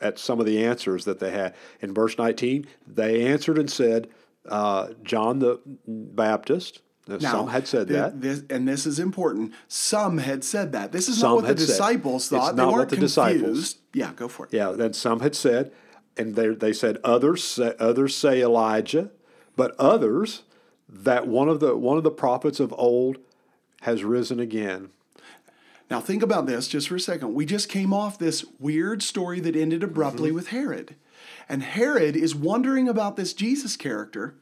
[0.00, 2.66] at some of the answers that they had in verse 19.
[2.86, 4.08] They answered and said,
[4.48, 8.20] uh, "John the Baptist." Now, some had said that.
[8.20, 9.52] This, and this is important.
[9.68, 10.90] Some had said that.
[10.90, 11.66] This is Some not what the had said.
[11.68, 12.56] disciples It's thought.
[12.56, 13.14] they not weren't the confused.
[13.14, 14.52] disciples- Yeah, go for it.
[14.52, 15.70] Yeah, then some had said,
[16.16, 19.10] and they they said others say, others say Elijah,
[19.54, 20.42] but others
[20.88, 23.18] that one of the one of the prophets of old
[23.82, 24.88] has risen again.
[25.88, 27.34] Now think about this just for a second.
[27.34, 30.34] We just came off this weird story that ended abruptly Mm-hmm.
[30.36, 30.96] with Herod.
[31.48, 34.34] And Herod is wondering about this Jesus character.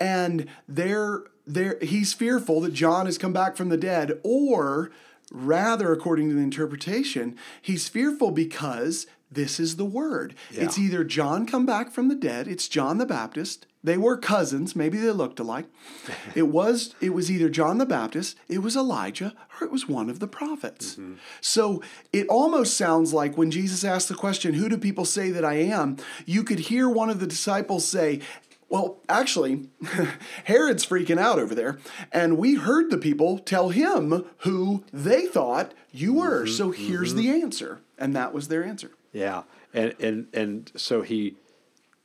[0.00, 4.90] And there there he's fearful that John has come back from the dead or
[5.30, 10.34] rather according to the interpretation, he's fearful because this is the word.
[10.50, 13.66] It's either John come back from the dead, it's John the Baptist.
[13.82, 15.66] They were cousins, maybe they looked alike.
[16.34, 20.08] it was it was either John the Baptist, it was Elijah, or it was one
[20.10, 20.94] of the prophets.
[20.94, 21.14] Mm-hmm.
[21.40, 21.82] So
[22.12, 25.54] it almost sounds like when Jesus asked the question, Who do people say that I
[25.54, 25.96] am?
[26.24, 28.20] You could hear one of the disciples say,
[28.68, 29.68] well, actually,
[30.44, 31.78] Herod's freaking out over there,
[32.12, 36.46] and we heard the people tell him who they thought you were.
[36.46, 37.80] So here's the answer.
[37.98, 38.90] And that was their answer.
[39.12, 41.36] Yeah, and and and so he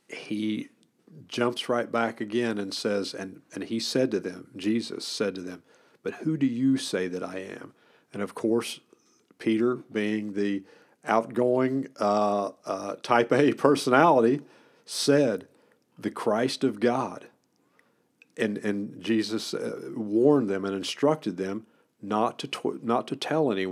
[0.08, 0.68] he
[1.28, 5.40] jumps right back again and says, and and he said to them, Jesus said to
[5.40, 5.62] them,
[6.02, 7.74] but who do you say that I am?
[8.12, 8.80] And of course,
[9.38, 10.62] Peter, being the
[11.04, 14.40] outgoing uh, uh, type A personality,
[14.84, 15.46] said,
[16.02, 17.26] the Christ of God.
[18.36, 21.66] And and Jesus uh, warned them and instructed them
[22.00, 23.66] not to tw- not to tell any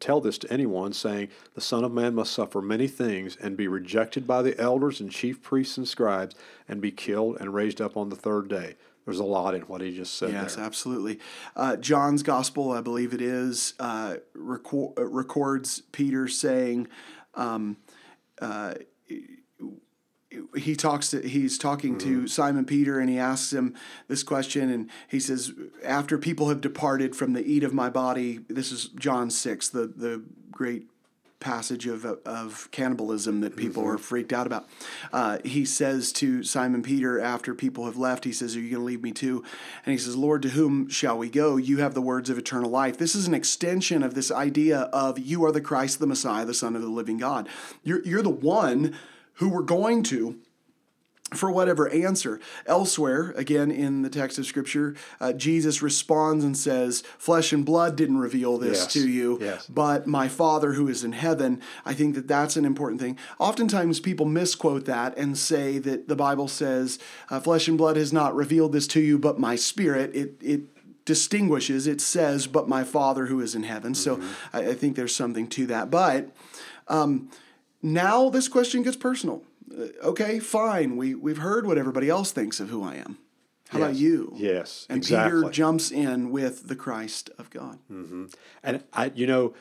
[0.00, 3.68] tell this to anyone, saying, "The Son of Man must suffer many things and be
[3.68, 6.34] rejected by the elders and chief priests and scribes,
[6.68, 9.80] and be killed and raised up on the third day." There's a lot in what
[9.80, 10.64] he just said Yes, there.
[10.64, 11.18] absolutely.
[11.56, 16.86] Uh, John's gospel, I believe it is, uh, record, uh, records Peter saying,
[17.34, 17.78] um,
[18.40, 18.74] uh,
[20.62, 23.74] he talks to he's talking to Simon Peter and he asks him
[24.08, 25.52] this question and he says
[25.84, 29.86] after people have departed from the eat of my body this is John 6 the
[29.86, 30.86] the great
[31.42, 34.68] passage of of cannibalism that people are freaked out about.
[35.12, 38.80] Uh, he says to Simon Peter after people have left he says are you going
[38.80, 39.44] to leave me too?
[39.84, 41.56] And he says Lord to whom shall we go?
[41.56, 42.96] You have the words of eternal life.
[42.96, 46.54] This is an extension of this idea of you are the Christ the Messiah the
[46.54, 47.48] son of the living God.
[47.82, 48.94] You're you're the one
[49.34, 50.38] who we're going to
[51.34, 52.40] for whatever answer.
[52.66, 57.96] Elsewhere, again in the text of Scripture, uh, Jesus responds and says, Flesh and blood
[57.96, 59.66] didn't reveal this Yes, to you, yes.
[59.66, 61.60] but my Father who is in heaven.
[61.84, 63.18] I think that that's an important thing.
[63.38, 66.98] Oftentimes people misquote that and say that the Bible says,
[67.30, 70.14] uh, Flesh and blood has not revealed this to you, but my spirit.
[70.14, 70.60] It, it
[71.04, 73.94] distinguishes, it says, but my Father who is in heaven.
[73.94, 74.56] So Mm-hmm.
[74.56, 75.90] I, I think there's something to that.
[75.90, 76.30] But
[76.88, 77.28] um,
[77.82, 79.42] now this question gets personal.
[79.72, 80.96] Uh, okay, fine.
[80.96, 83.18] We we've heard what everybody else thinks of who I am.
[83.68, 84.34] How about you?
[84.36, 85.40] Yes, And exactly.
[85.40, 87.78] Peter jumps in with the Christ of God.
[88.62, 89.54] And I, you know,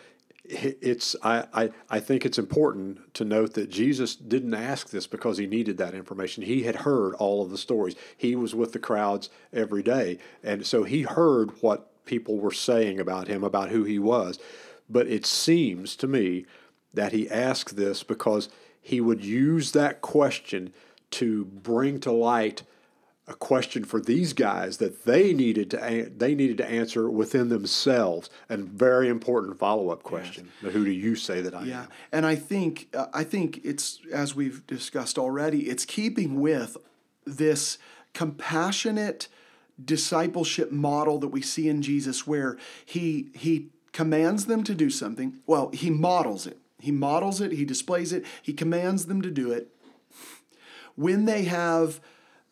[0.43, 5.37] it's I, I, I think it's important to note that Jesus didn't ask this because
[5.37, 6.43] he needed that information.
[6.43, 7.95] He had heard all of the stories.
[8.17, 12.99] He was with the crowds every day, and so he heard what people were saying
[12.99, 14.39] about him, about who he was.
[14.89, 16.45] But it seems to me
[16.93, 18.49] that he asked this because
[18.81, 20.73] he would use that question
[21.11, 22.63] to bring to light
[23.27, 28.29] a question for these guys that they needed to they needed to answer within themselves
[28.49, 30.73] and very important follow-up question yes.
[30.73, 31.83] who do you say that I yeah.
[31.83, 36.77] am and I think uh, I think it's as we've discussed already it's keeping with
[37.25, 37.77] this
[38.13, 39.27] compassionate
[39.83, 45.39] discipleship model that we see in Jesus where he he commands them to do something
[45.45, 49.51] well he models it he models it he displays it he commands them to do
[49.51, 49.69] it.
[50.95, 52.01] When they have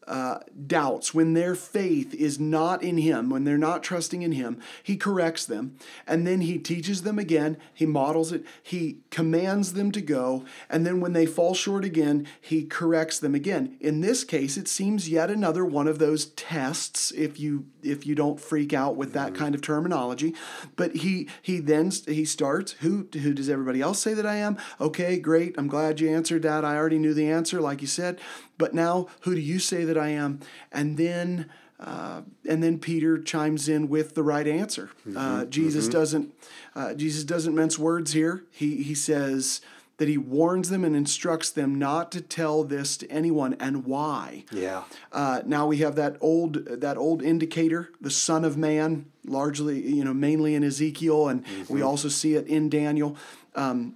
[0.09, 4.59] uh, doubts, when their faith is not in Him, when they're not trusting in Him,
[4.83, 5.77] He corrects them.
[6.07, 7.57] And then He teaches them again.
[7.73, 8.43] He models it.
[8.61, 10.43] He commands them to go.
[10.69, 13.77] And then when they fall short again, He corrects them again.
[13.79, 18.15] In this case, it seems yet another one of those tests, if you if you
[18.15, 20.35] don't freak out with that kind of terminology.
[20.75, 22.73] But he he then he starts.
[22.73, 24.57] Who who does everybody else say that I am?
[24.81, 25.55] Okay, great.
[25.57, 26.65] I'm glad you answered that.
[26.65, 28.19] I already knew the answer, like you said.
[28.59, 30.41] But now, who do you say that I am?
[30.71, 31.49] And then.
[31.81, 34.89] Uh, and then Peter chimes in with the right answer.
[35.07, 35.93] Mm-hmm, uh, Jesus mm-hmm.
[35.93, 36.33] doesn't
[36.75, 38.43] uh, Jesus doesn't mince words here.
[38.51, 39.61] He he says
[39.99, 44.45] that he warns them and instructs them not to tell this to anyone and why.
[44.51, 44.83] Yeah.
[45.11, 50.03] Uh, now we have that old that old indicator, the Son of Man, largely you
[50.03, 51.73] know mainly in Ezekiel, and mm-hmm.
[51.73, 53.15] we also see it in Daniel.
[53.55, 53.95] Um,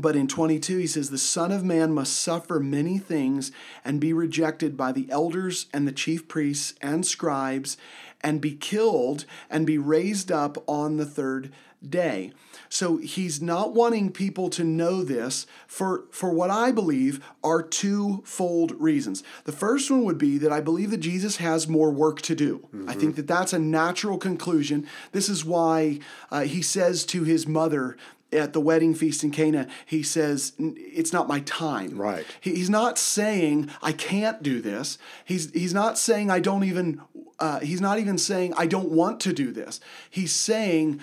[0.00, 3.52] but in 22, he says, The Son of Man must suffer many things
[3.84, 7.76] and be rejected by the elders and the chief priests and scribes
[8.20, 11.52] and be killed and be raised up on the third
[11.86, 12.32] day.
[12.68, 18.72] So he's not wanting people to know this for, for what I believe are twofold
[18.80, 19.22] reasons.
[19.44, 22.58] The first one would be that I believe that Jesus has more work to do.
[22.74, 22.90] Mm-hmm.
[22.90, 24.86] I think that that's a natural conclusion.
[25.12, 27.96] This is why uh, he says to his mother,
[28.32, 32.00] at the wedding feast in Cana, he says, It's not my time.
[32.00, 32.26] Right.
[32.40, 34.98] he's not saying, I can't do this.
[35.24, 37.00] He's, he's not saying, I don't even,
[37.38, 39.80] uh, he's not even saying, I don't want to do this.
[40.10, 41.00] He's saying,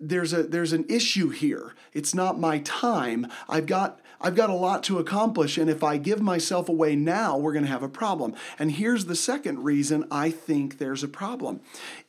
[0.00, 1.74] there's a there's an issue here.
[1.92, 3.26] It's not my time.
[3.48, 7.36] I've got I've got a lot to accomplish and if I give myself away now,
[7.36, 8.34] we're going to have a problem.
[8.58, 11.60] And here's the second reason I think there's a problem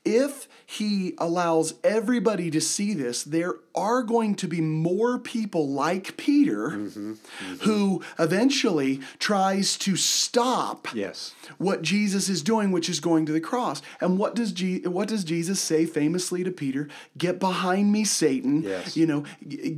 [0.03, 6.17] if he allows everybody to see this, there are going to be more people like
[6.17, 7.55] Peter mm-hmm, mm-hmm.
[7.61, 11.35] who eventually tries to stop yes.
[11.59, 13.81] what Jesus is doing, which is going to the cross.
[13.99, 16.89] And what does Je- what does Jesus say famously to Peter?
[17.15, 18.63] Get behind me, Satan.
[18.63, 18.97] Yes.
[18.97, 19.23] You know,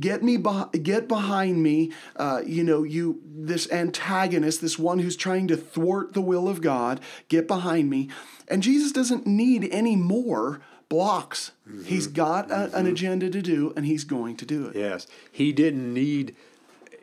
[0.00, 1.92] get me be- get behind me.
[2.16, 6.60] Uh, you know, you this antagonist, this one who's trying to thwart the will of
[6.60, 7.00] God.
[7.28, 8.08] Get behind me.
[8.48, 11.52] And Jesus doesn't need any more blocks.
[11.68, 11.84] Mm-hmm.
[11.84, 12.76] He's got a, mm-hmm.
[12.76, 14.76] an agenda to do, and he's going to do it.
[14.76, 15.06] Yes.
[15.30, 16.36] He didn't need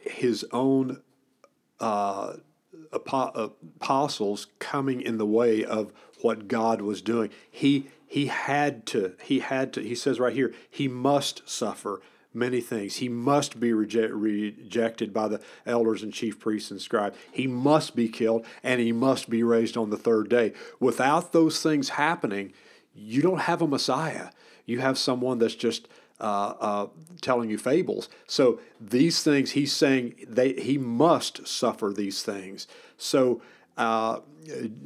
[0.04, 1.02] his own
[1.80, 2.36] uh,
[2.92, 5.92] apostles coming in the way of
[6.22, 7.30] what God was doing.
[7.50, 12.02] He he had to he had to he says right here he must suffer
[12.34, 12.98] many things.
[12.98, 17.18] He must be reject, rejected by the elders and chief priests and scribes.
[17.32, 20.54] He must be killed and he must be raised on the third day.
[20.80, 22.54] Without those things happening,
[22.94, 24.30] you don't have a Messiah.
[24.66, 25.88] You have someone that's just
[26.20, 26.88] uh, uh,
[27.22, 28.08] telling you fables.
[28.28, 32.68] So these things, he's saying they he must suffer these things.
[32.98, 33.42] So
[33.78, 34.20] uh,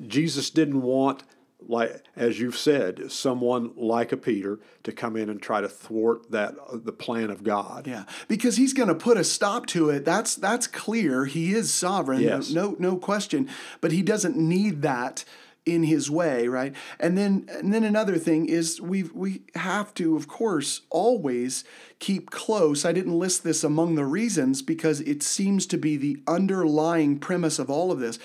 [0.08, 1.24] Jesus didn't want
[1.68, 6.32] like as you've said, someone like a Peter to come in and try to thwart
[6.32, 7.88] that the plan of God.
[7.88, 10.06] Yeah, because he's going to put a stop to it.
[10.06, 11.26] That's that's clear.
[11.26, 12.22] He is sovereign.
[12.22, 12.52] Yes.
[12.52, 13.50] no no question.
[13.82, 15.26] But he doesn't need that
[15.66, 16.76] in his way, right?
[17.00, 21.64] And then and then another thing is we we have to of course always
[22.00, 22.86] keep close.
[22.86, 27.58] I didn't list this among the reasons because it seems to be the underlying premise
[27.58, 28.20] of all of this.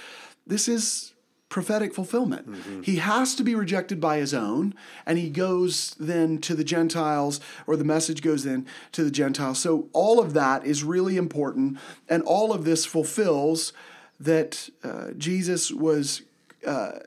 [0.47, 1.15] This is
[1.51, 2.51] prophetic fulfillment.
[2.51, 2.83] Mm-hmm.
[2.83, 4.73] He has to be rejected by his own,
[5.05, 9.59] and he goes then to the Gentiles, or the message goes then to the Gentiles.
[9.59, 11.79] So all of that is really important,
[12.09, 13.75] and all of this fulfills
[14.19, 16.23] that uh, Jesus was.
[16.67, 17.01] Uh,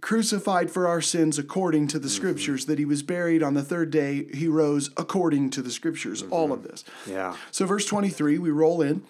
[0.00, 2.14] crucified for our sins according to the mm-hmm.
[2.14, 6.22] scriptures that he was buried on the third day he rose according to the scriptures
[6.22, 6.32] mm-hmm.
[6.32, 9.02] all of this yeah so verse 23 we roll in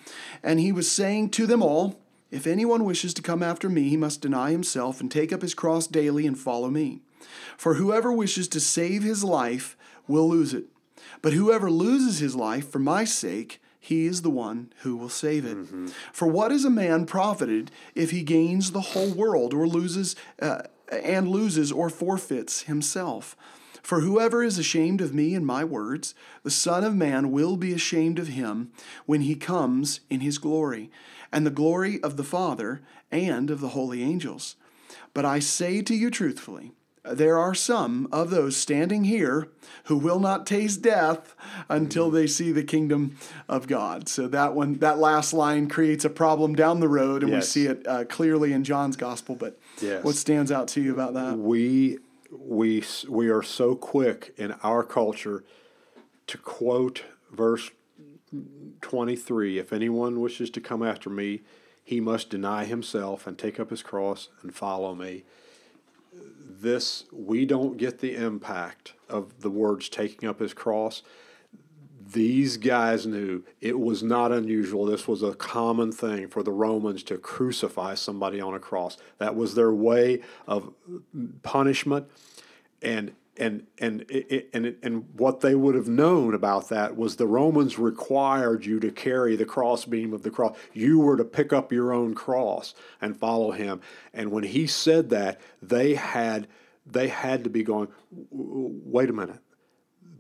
[0.43, 1.99] and he was saying to them all
[2.31, 5.55] if anyone wishes to come after me, he must deny himself and take up his
[5.55, 7.01] cross daily and follow me.
[7.57, 9.77] For whoever wishes to save his life
[10.07, 10.67] will lose it.
[11.23, 15.45] But whoever loses his life for my sake, he is the one who will save
[15.45, 15.57] it.
[15.57, 15.87] Mm-hmm.
[16.13, 20.63] For what is a man profited if he gains the whole world or loses uh,
[20.91, 23.37] and loses or forfeits himself?
[23.83, 27.73] For whoever is ashamed of me and my words, the Son of Man will be
[27.73, 28.71] ashamed of him
[29.07, 30.91] when he comes in his glory,
[31.33, 34.57] and the glory of the Father and of the holy angels.
[35.15, 36.73] But I say to you truthfully,
[37.05, 39.49] there are some of those standing here
[39.85, 41.35] who will not taste death
[41.69, 43.17] until they see the kingdom
[43.49, 44.09] of God.
[44.09, 47.55] So that one, that last line creates a problem down the road, and Yes.
[47.55, 49.37] we see it uh, clearly in John's gospel.
[49.37, 50.05] But Yes.
[50.05, 51.39] what stands out to you about that?
[51.39, 51.99] we
[52.31, 55.45] we we are so quick in our culture
[56.27, 57.71] to quote verse
[58.81, 61.43] 23 if anyone wishes to come after me
[61.83, 65.25] he must deny himself and take up his cross and follow me
[66.13, 71.03] this we don't get the impact of the words taking up his cross
[72.13, 74.87] these guys knew it was not unusual.
[74.87, 78.97] This was a common thing for the Romans to crucify somebody on a cross.
[79.19, 80.73] That was their way of
[81.43, 82.09] punishment,
[82.81, 84.05] and and and
[84.53, 88.91] and and what they would have known about that was the Romans required you to
[88.91, 90.57] carry the crossbeam of the cross.
[90.73, 93.81] You were to pick up your own cross and follow him.
[94.13, 96.49] And when he said that, they had
[96.87, 97.89] they had to be going.
[98.31, 99.41] Wait a minute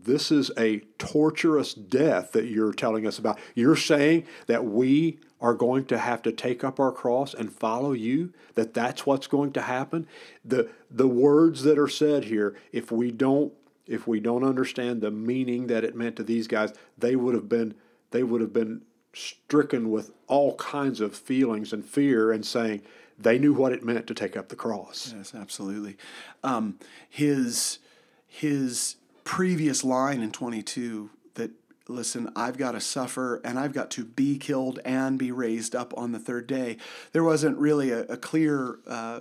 [0.09, 3.39] this is a torturous death that you're telling us about.
[3.55, 7.93] You're saying that we are going to have to take up our cross and follow
[7.93, 10.07] you, that that's what's going to happen.
[10.43, 13.53] The the words that are said here, if we don't
[13.87, 17.49] if we don't understand the meaning that it meant to these guys, they would have
[17.49, 17.75] been
[18.11, 18.83] they would have been
[19.13, 22.81] stricken with all kinds of feelings and fear and saying
[23.19, 25.13] they knew what it meant to take up the cross.
[25.15, 25.99] Yes, absolutely.
[26.43, 26.79] Um,
[27.11, 27.79] his
[28.27, 28.97] his
[29.29, 31.51] previous line in 22 that
[31.87, 35.93] listen i've got to suffer and i've got to be killed and be raised up
[35.99, 36.79] on the third day.
[37.13, 39.21] There wasn't really a, a clear uh,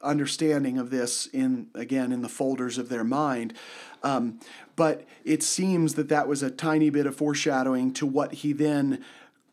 [0.00, 3.52] understanding of this in again in the folders of their mind.
[4.02, 4.40] Um,
[4.76, 9.04] but it seems that that was a tiny bit of foreshadowing to what he then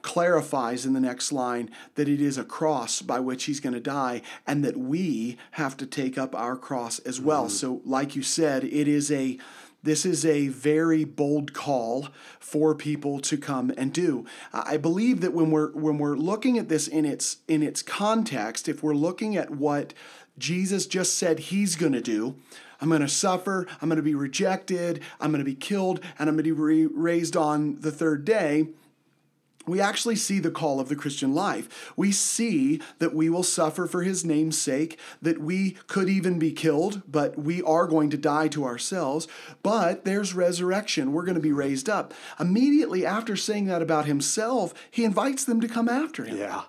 [0.02, 3.80] clarifies in the next line that it is a cross by which he's going to
[3.80, 7.50] die and that we have to take up our cross as well.
[7.50, 9.38] So like you said it is a
[9.84, 12.10] this is a very bold call
[12.40, 14.26] for people to come and do.
[14.54, 18.70] I believe that when we're when we're looking at this in its in its context,
[18.70, 19.94] if we're looking at what
[20.38, 22.36] Jesus just said he's going to do,
[22.80, 26.30] I'm going to suffer, I'm going to be rejected, I'm going to be killed, and
[26.30, 28.68] I'm going to be raised on the third day
[29.66, 31.94] we actually see the call of the Christian life.
[31.96, 36.52] We see that we will suffer for his name's sake, that we could even be
[36.52, 39.28] killed, but we are going to die to ourselves.
[39.64, 41.14] But there's resurrection.
[41.14, 42.14] We're going to be raised up.
[42.40, 46.38] Immediately after saying that about himself, he invites them to come after him.
[46.38, 46.64] Yeah.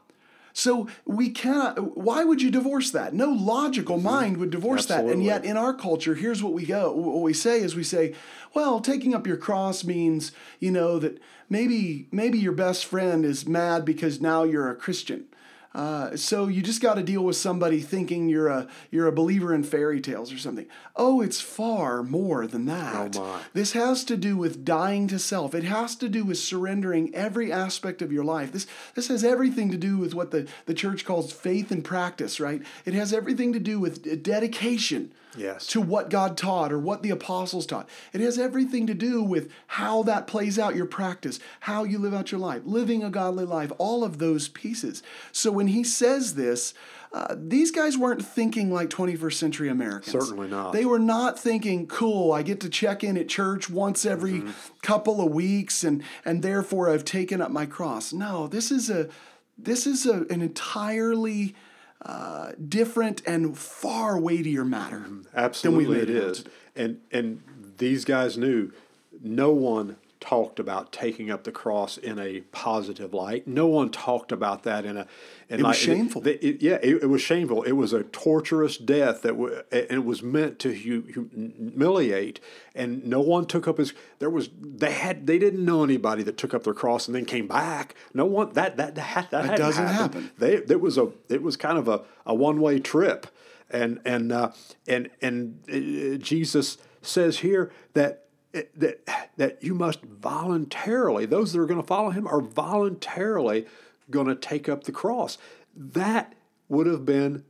[0.53, 1.96] So we cannot.
[1.96, 3.14] Why would you divorce that?
[3.14, 4.07] No logical mm-hmm.
[4.07, 5.05] mind would divorce that.
[5.05, 6.92] And yet, in our culture, here's what we go.
[6.92, 8.14] What we say is we say,
[8.55, 13.46] "Well, taking up your cross means, you know, that maybe maybe your best friend is
[13.46, 15.24] mad because now you're a Christian."
[15.75, 19.55] Uh, so you just got to deal with somebody thinking you're a you're a believer
[19.55, 20.66] in fairy tales or something.
[20.97, 23.16] Oh, it's far more than that.
[23.18, 23.41] Oh.
[23.55, 25.55] This has to do with dying to self.
[25.55, 28.53] It has to do with surrendering every aspect of your life.
[28.53, 32.39] This this has everything to do with what the, the church calls faith and practice,
[32.39, 32.62] right?
[32.85, 35.66] It has everything to do with dedication Yes.
[35.68, 37.89] to what God taught or what the apostles taught.
[38.12, 42.12] It has everything to do with how that plays out your practice, how you live
[42.14, 45.03] out your life, living a godly life, all of those pieces.
[45.33, 46.74] So when he says this,
[47.14, 50.12] uh, these guys weren't thinking like 21st century Americans.
[50.12, 50.72] Certainly not.
[50.72, 54.51] They were not thinking, cool, I get to check in at church once every Mm-hmm.
[54.83, 58.12] couple of weeks and and therefore I've taken up my cross.
[58.12, 59.09] No, this is a
[59.59, 61.55] this is a, an entirely
[62.05, 65.05] uh, different and far weightier matter.
[65.34, 66.42] Absolutely, it it out.
[66.74, 67.42] And and
[67.78, 68.72] these guys knew
[69.22, 73.47] no one talked about taking up the cross in a positive light.
[73.47, 75.07] No one talked about that in a.
[75.51, 76.27] In It was shameful.
[76.27, 77.62] it- it- yeah, it, it was shameful.
[77.64, 81.03] It was a torturous death that w- and it was meant to hu-
[81.59, 82.41] humiliate.
[82.75, 83.93] And no one took up his.
[84.18, 87.25] There was they had they didn't know anybody that took up their cross and then
[87.25, 87.95] came back.
[88.14, 90.25] No one that that that, that, doesn't happened.
[90.25, 90.31] happen.
[90.39, 93.27] They it was a it was kind of a, a one way trip,
[93.70, 94.53] and and uh,
[94.87, 98.20] and and uh, Jesus says here that
[98.53, 103.66] that that you must voluntarily those that are going to follow him are voluntarily
[104.11, 105.38] going to take up the cross.
[105.74, 106.34] That
[106.68, 107.44] would have been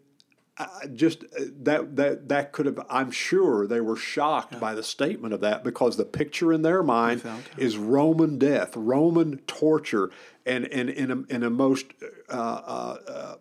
[0.58, 4.82] uh, just uh, that that that could have I'm sure they were shocked by the
[4.82, 7.22] statement of that because the picture in their mind
[7.56, 10.10] is Roman death, Roman torture,
[10.44, 11.86] and and in a, in a most
[12.28, 13.34] uh, uh, uh,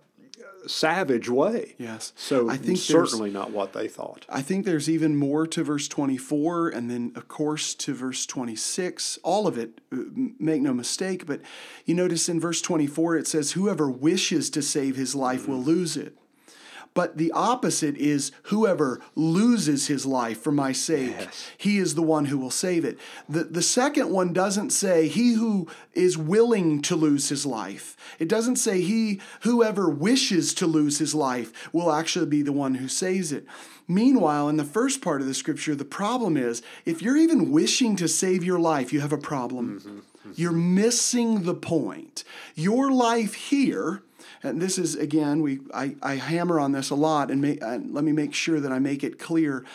[0.68, 1.76] savage way.
[1.78, 2.14] Yes.
[2.16, 4.26] So I think certainly not what they thought.
[4.30, 9.20] I think there's even more to verse 24 and then, of course, to verse 26.
[9.24, 9.98] All of it, uh,
[10.40, 11.26] make no mistake.
[11.26, 11.42] But
[11.86, 15.98] you notice in verse 24 it says, Whoever wishes to save his life will lose
[15.98, 16.18] it.
[16.94, 21.50] But the opposite is whoever loses his life for my sake, Yes.
[21.58, 22.98] he is the one who will save it.
[23.30, 27.96] The, the second one doesn't say he who is willing to lose his life.
[28.20, 32.76] It doesn't say he whoever wishes to lose his life will actually be the one
[32.76, 33.46] who saves it.
[33.88, 37.96] Meanwhile, in the first part of the scripture, the problem is if you're even wishing
[37.98, 39.80] to save your life, you have a problem.
[39.80, 39.90] Mm-hmm.
[39.90, 40.32] Mm-hmm.
[40.36, 42.24] You're missing the point.
[42.56, 44.04] Your life here
[44.44, 48.04] and this is again we I, I hammer on this a lot and, and let
[48.04, 49.66] me make sure that i make it clear.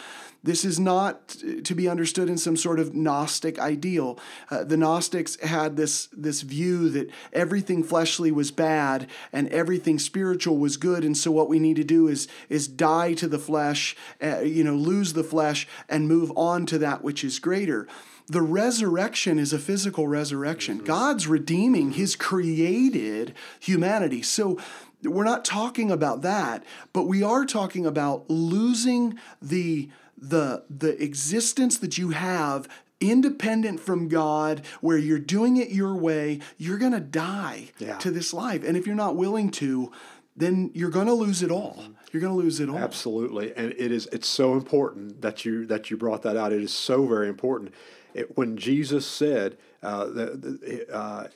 [0.43, 1.29] This is not
[1.65, 4.17] to be understood in some sort of gnostic ideal.
[4.49, 10.59] Uh, the gnostics had this this view that everything fleshly was bad and everything spiritual
[10.59, 13.97] was good and so what we need to do is is die to the flesh
[14.23, 17.89] uh, you know lose the flesh and move on to that which is greater
[18.29, 20.79] the resurrection is a physical resurrection.
[20.79, 24.23] God's redeeming his created humanity.
[24.23, 24.59] So
[25.03, 31.79] we're not talking about that, but we are talking about losing the the the existence
[31.79, 32.69] that you have
[33.01, 37.99] independent from God where you're doing it your way, you're going to die Yeah.
[37.99, 38.65] to this life.
[38.65, 39.93] And if you're not willing to,
[40.35, 41.77] then you're going to lose it all.
[41.83, 41.93] Mm-hmm.
[42.13, 42.79] You're going to lose it all.
[42.79, 44.07] Absolutely, and it is.
[44.13, 46.53] It's so important that you that you brought that out.
[46.53, 47.75] It is so very important.
[48.17, 51.29] It, when Jesus said, uh, the, the, uh,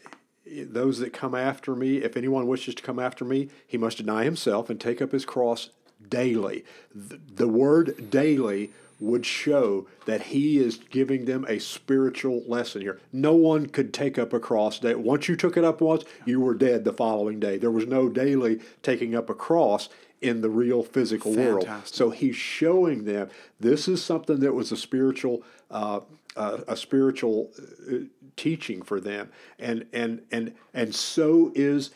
[0.46, 4.24] "Those that come after me, if anyone wishes to come after me, he must deny
[4.24, 5.70] himself and take up his cross
[6.08, 6.64] daily."
[6.94, 13.00] The, the word "daily" would show that he is giving them a spiritual lesson here.
[13.12, 14.94] No one could take up a cross day.
[14.94, 17.56] Once you took it up once, you were dead the following day.
[17.56, 19.88] There was no daily taking up a cross
[20.20, 21.64] in the real physical world.
[21.86, 26.00] So he's showing them this is something that was a spiritual, uh,
[26.36, 27.96] uh, a spiritual uh,
[28.36, 31.90] teaching for them, and and and and so is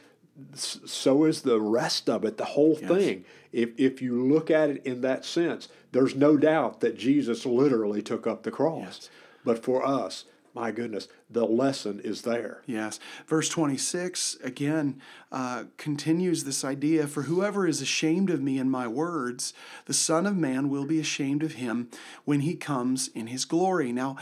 [0.54, 3.24] so is the rest of it, the whole thing.
[3.52, 8.02] If if you look at it in that sense, there's no doubt that Jesus literally
[8.02, 8.84] took up the cross.
[8.84, 9.10] Yes.
[9.44, 10.24] But for us,
[10.54, 12.62] my goodness, the lesson is there.
[12.64, 13.00] Yes.
[13.26, 15.00] Verse 26 again
[15.32, 19.52] uh, continues this idea For whoever is ashamed of me and my words,
[19.86, 21.90] the Son of Man will be ashamed of him
[22.24, 23.92] when he comes in his glory.
[23.92, 24.16] Now,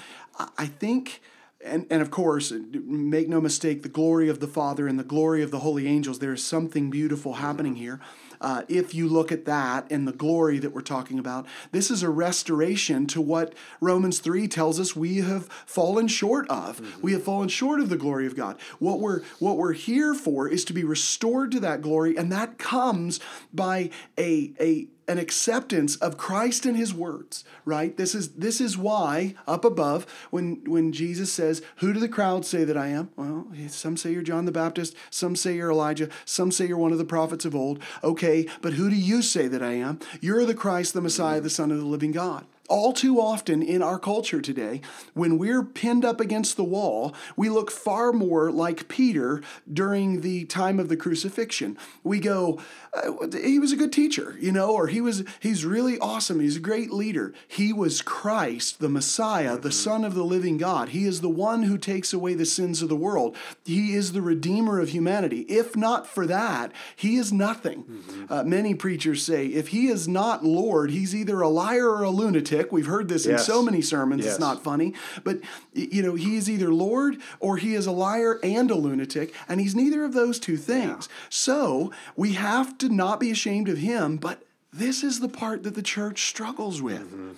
[0.59, 1.21] I think.
[1.65, 5.45] And, and of course, make no mistake, the glory of the Father and the glory
[5.45, 8.01] of the holy angels, there is something beautiful happening here.
[8.43, 12.03] Uh, if you look at that and the glory that we're talking about, this is
[12.03, 17.03] a restoration to what Romans 3 tells us we have fallen short of.
[17.03, 18.59] We have fallen short of the glory of God.
[18.79, 22.59] What we're what we're here for is to be restored to that glory, and that
[22.59, 23.21] comes
[23.53, 27.95] by a a an acceptance of Christ and his words, right?
[27.99, 32.47] This is this is why up above when when Jesus says, "Who do the crowd
[32.47, 36.09] say that I am?" Well, some say you're John the Baptist, some say you're Elijah,
[36.25, 37.79] some say you're one of the prophets of old.
[38.03, 39.99] Okay, but who do you say that I am?
[40.23, 42.47] You're the Christ, the Messiah, the Son of the living God.
[42.73, 44.81] All too often in our culture today,
[45.13, 50.47] when we're pinned up against the wall, we look far more like Peter during the
[50.47, 51.77] time of the crucifixion.
[52.03, 52.63] We go,
[52.95, 56.41] uh, he was a good teacher, you know, or he was he's really awesome.
[56.41, 57.35] He's a great leader.
[57.47, 60.89] He was Christ, the Messiah, the Son of the living God.
[60.91, 63.37] He is the one who takes away the sins of the world.
[63.67, 65.41] He is the redeemer of humanity.
[65.41, 67.85] If not for that, he is nothing.
[68.31, 72.09] Uh, many preachers say if he is not Lord, he's either a liar or a
[72.11, 72.62] lunatic.
[72.71, 74.25] We've heard this in so many sermons.
[74.25, 74.35] Yes.
[74.35, 74.95] It's not funny,
[75.25, 75.41] but
[75.73, 79.61] you know, he is either Lord or he is a liar and a lunatic, and
[79.61, 81.09] he's neither of those two things.
[81.31, 85.75] So we have to not be ashamed of him, but this is the part that
[85.75, 87.11] the church struggles with.
[87.11, 87.31] Mm-hmm.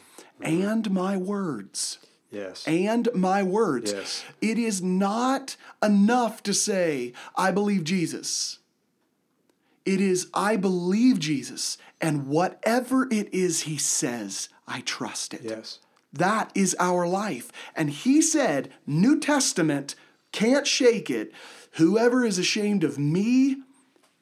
[0.43, 0.63] Mm-hmm.
[0.69, 1.99] And my words.
[2.31, 2.67] Yes.
[2.67, 3.93] And my words.
[3.93, 4.25] Yes.
[4.41, 8.59] It is not enough to say, I believe Jesus.
[9.85, 15.43] It is, I believe Jesus, and whatever it is he says, I trust it.
[15.43, 15.79] yes.
[16.13, 17.51] That is our life.
[17.75, 19.97] And he said, New Testament,
[20.31, 21.33] can't shake it.
[21.73, 23.57] Whoever is ashamed of me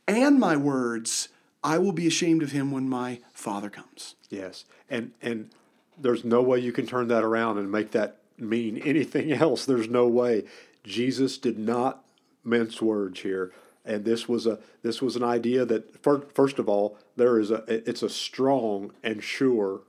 [0.09, 1.28] and my words,
[1.62, 4.14] I will be ashamed of him when my Father comes.
[4.30, 5.51] Yes, and and
[5.99, 9.64] there's no way you can turn that around and make that mean anything else.
[9.66, 10.45] There's no way.
[10.84, 12.05] Jesus did not
[12.43, 13.53] mince words here,
[13.84, 17.51] and this was a this was an idea that fir- first of all there is
[17.51, 19.82] a it's a strong and sure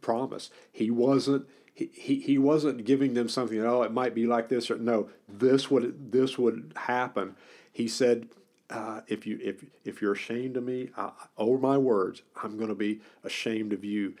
[0.00, 0.50] promise.
[0.70, 1.46] He wasn't.
[1.74, 3.58] He, he, he wasn't giving them something.
[3.64, 5.08] Oh, it might be like this or no.
[5.28, 7.34] This would this would happen.
[7.72, 8.28] He said,
[8.68, 12.68] uh, if you if if you're ashamed of me, I, over my words, I'm going
[12.68, 14.14] to be ashamed of you.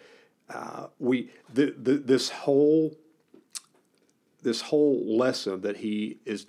[0.48, 2.96] Uh, we the, the, this whole
[4.42, 6.46] this whole lesson that he is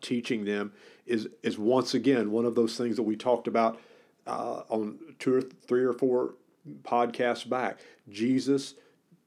[0.00, 0.72] teaching them
[1.06, 3.78] is is once again one of those things that we talked about
[4.26, 6.34] uh, on two or three or four
[6.82, 7.78] podcasts back.
[8.08, 8.74] Jesus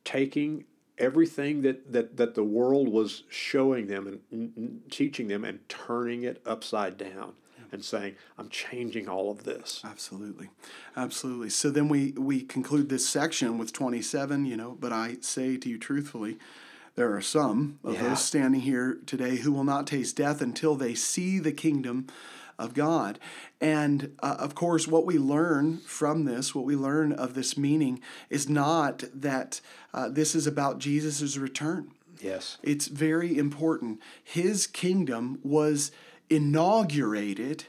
[0.04, 0.66] taking
[0.98, 6.42] everything that, that, that the world was showing them and, teaching them and turning it
[6.46, 7.34] upside down
[7.72, 9.82] and saying, I'm changing all of this.
[9.84, 10.50] Absolutely.
[10.96, 11.50] Absolutely.
[11.50, 15.70] So then we, we conclude this section with 27, you know, but I say to
[15.70, 16.38] you truthfully,
[16.96, 18.10] there are some of Yeah.
[18.10, 22.06] those standing here today who will not taste death until they see the kingdom
[22.64, 23.20] of God.
[23.62, 28.02] And uh, of course, what we learn from this, what we learn of this meaning,
[28.30, 29.62] is not that
[29.94, 31.92] uh, this is about Jesus' return.
[32.22, 32.58] Yes.
[32.64, 34.00] It's very important.
[34.24, 35.92] His kingdom was
[36.30, 37.66] inaugurated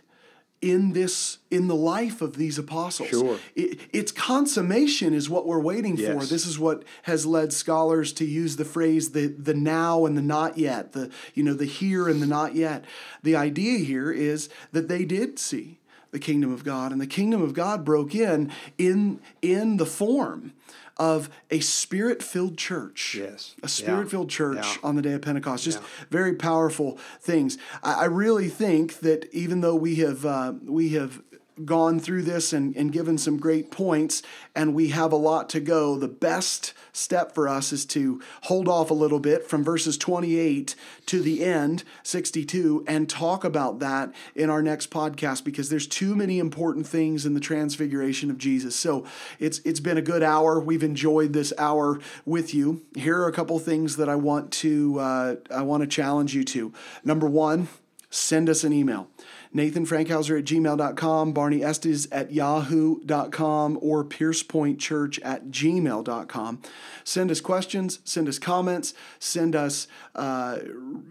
[0.65, 3.11] in this in the life of these apostles.
[3.11, 3.39] Sure.
[3.55, 6.25] It, its consummation is what we're waiting for.
[6.25, 10.23] This is what has led scholars to use the phrase the the now and the
[10.23, 12.87] not yet, the you know the here and the not yet.
[13.23, 15.79] The idea here is that they did see
[16.13, 20.55] the kingdom of God and the kingdom of God broke in in in the form
[20.97, 23.17] of a spirit-filled church.
[23.19, 23.55] Yes.
[23.63, 24.77] A spirit-filled church Yeah.
[24.83, 25.65] on the day of Pentecost.
[25.65, 25.87] Just Yeah.
[26.11, 27.59] very powerful things.
[27.83, 31.21] I, I really think that even though we have uh, we have
[31.65, 34.23] gone through this and, and given some great points
[34.55, 38.69] and we have a lot to go, the best step for us is to hold
[38.69, 40.75] off a little bit from verses 28
[41.07, 46.15] to the end, 62, and talk about that in our next podcast because there's too
[46.17, 48.75] many important things in the transfiguration of Jesus.
[48.77, 49.05] So
[49.39, 50.61] it's it's been a good hour.
[50.61, 52.83] We've enjoyed this hour with you.
[52.95, 56.45] Here are a couple things that I want to uh, I want to challenge you
[56.45, 56.73] to.
[57.05, 57.69] Number one,
[58.11, 59.09] send us an email.
[59.55, 66.61] Nathan Frankhauser at gmail.com, Barney Estes at yahoo.com, or piercepointchurch at gmail.com.
[67.05, 69.87] Send us questions, send us comments, send us
[70.17, 70.59] uh,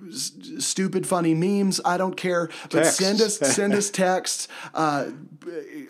[0.10, 1.80] s- stupid, funny memes.
[1.86, 2.50] I don't care.
[2.64, 2.98] But Texts.
[2.98, 4.48] send us send us texts.
[4.74, 5.12] Uh,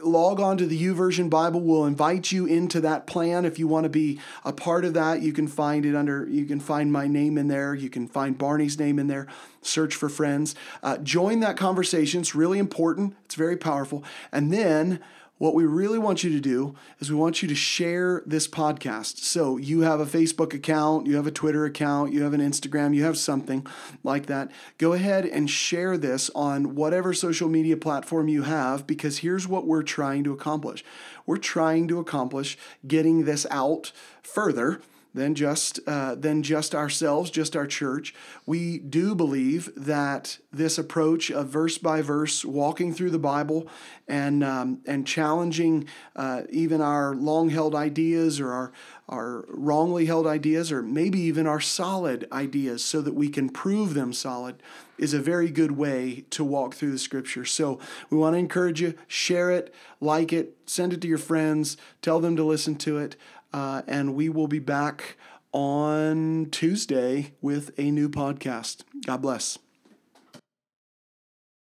[0.04, 1.60] log on to the YouVersion Bible.
[1.62, 5.22] We'll invite you into that plan if you want to be a part of that.
[5.22, 6.28] You can find it under.
[6.30, 7.74] You can find my name in there.
[7.74, 9.28] You can find Barney's name in there.
[9.64, 10.56] Search for friends.
[10.82, 12.22] Uh, join that conversation.
[12.22, 13.16] It's really important.
[13.26, 14.04] It's very powerful.
[14.32, 15.00] And then.
[15.40, 19.18] What we really want you to do is we want you to share this podcast.
[19.18, 22.96] So you have a Facebook account, you have a Twitter account, you have an Instagram,
[22.96, 23.68] you have something
[24.04, 24.52] like that.
[24.78, 29.68] Go ahead and share this on whatever social media platform you have because here's what
[29.68, 30.86] we're trying to accomplish.
[31.26, 32.58] We're trying to accomplish
[32.88, 33.92] getting this out
[34.22, 34.80] further
[35.14, 38.14] than just uh, than just ourselves, just our church.
[38.46, 43.68] We do believe that this approach of verse by verse, walking through the Bible,
[44.08, 48.72] and um, and challenging uh, even our long held ideas or our
[49.10, 53.94] our wrongly held ideas, or maybe even our solid ideas, so that we can prove
[53.94, 54.64] them solid,
[54.98, 57.46] is a very good way to walk through the Scripture.
[57.46, 61.78] So we want to encourage you: share it, like it, send it to your friends,
[62.02, 63.16] tell them to listen to it.
[63.54, 65.18] Uh, and we will be back
[65.52, 68.82] on Tuesday with a new podcast.
[69.06, 69.60] God bless.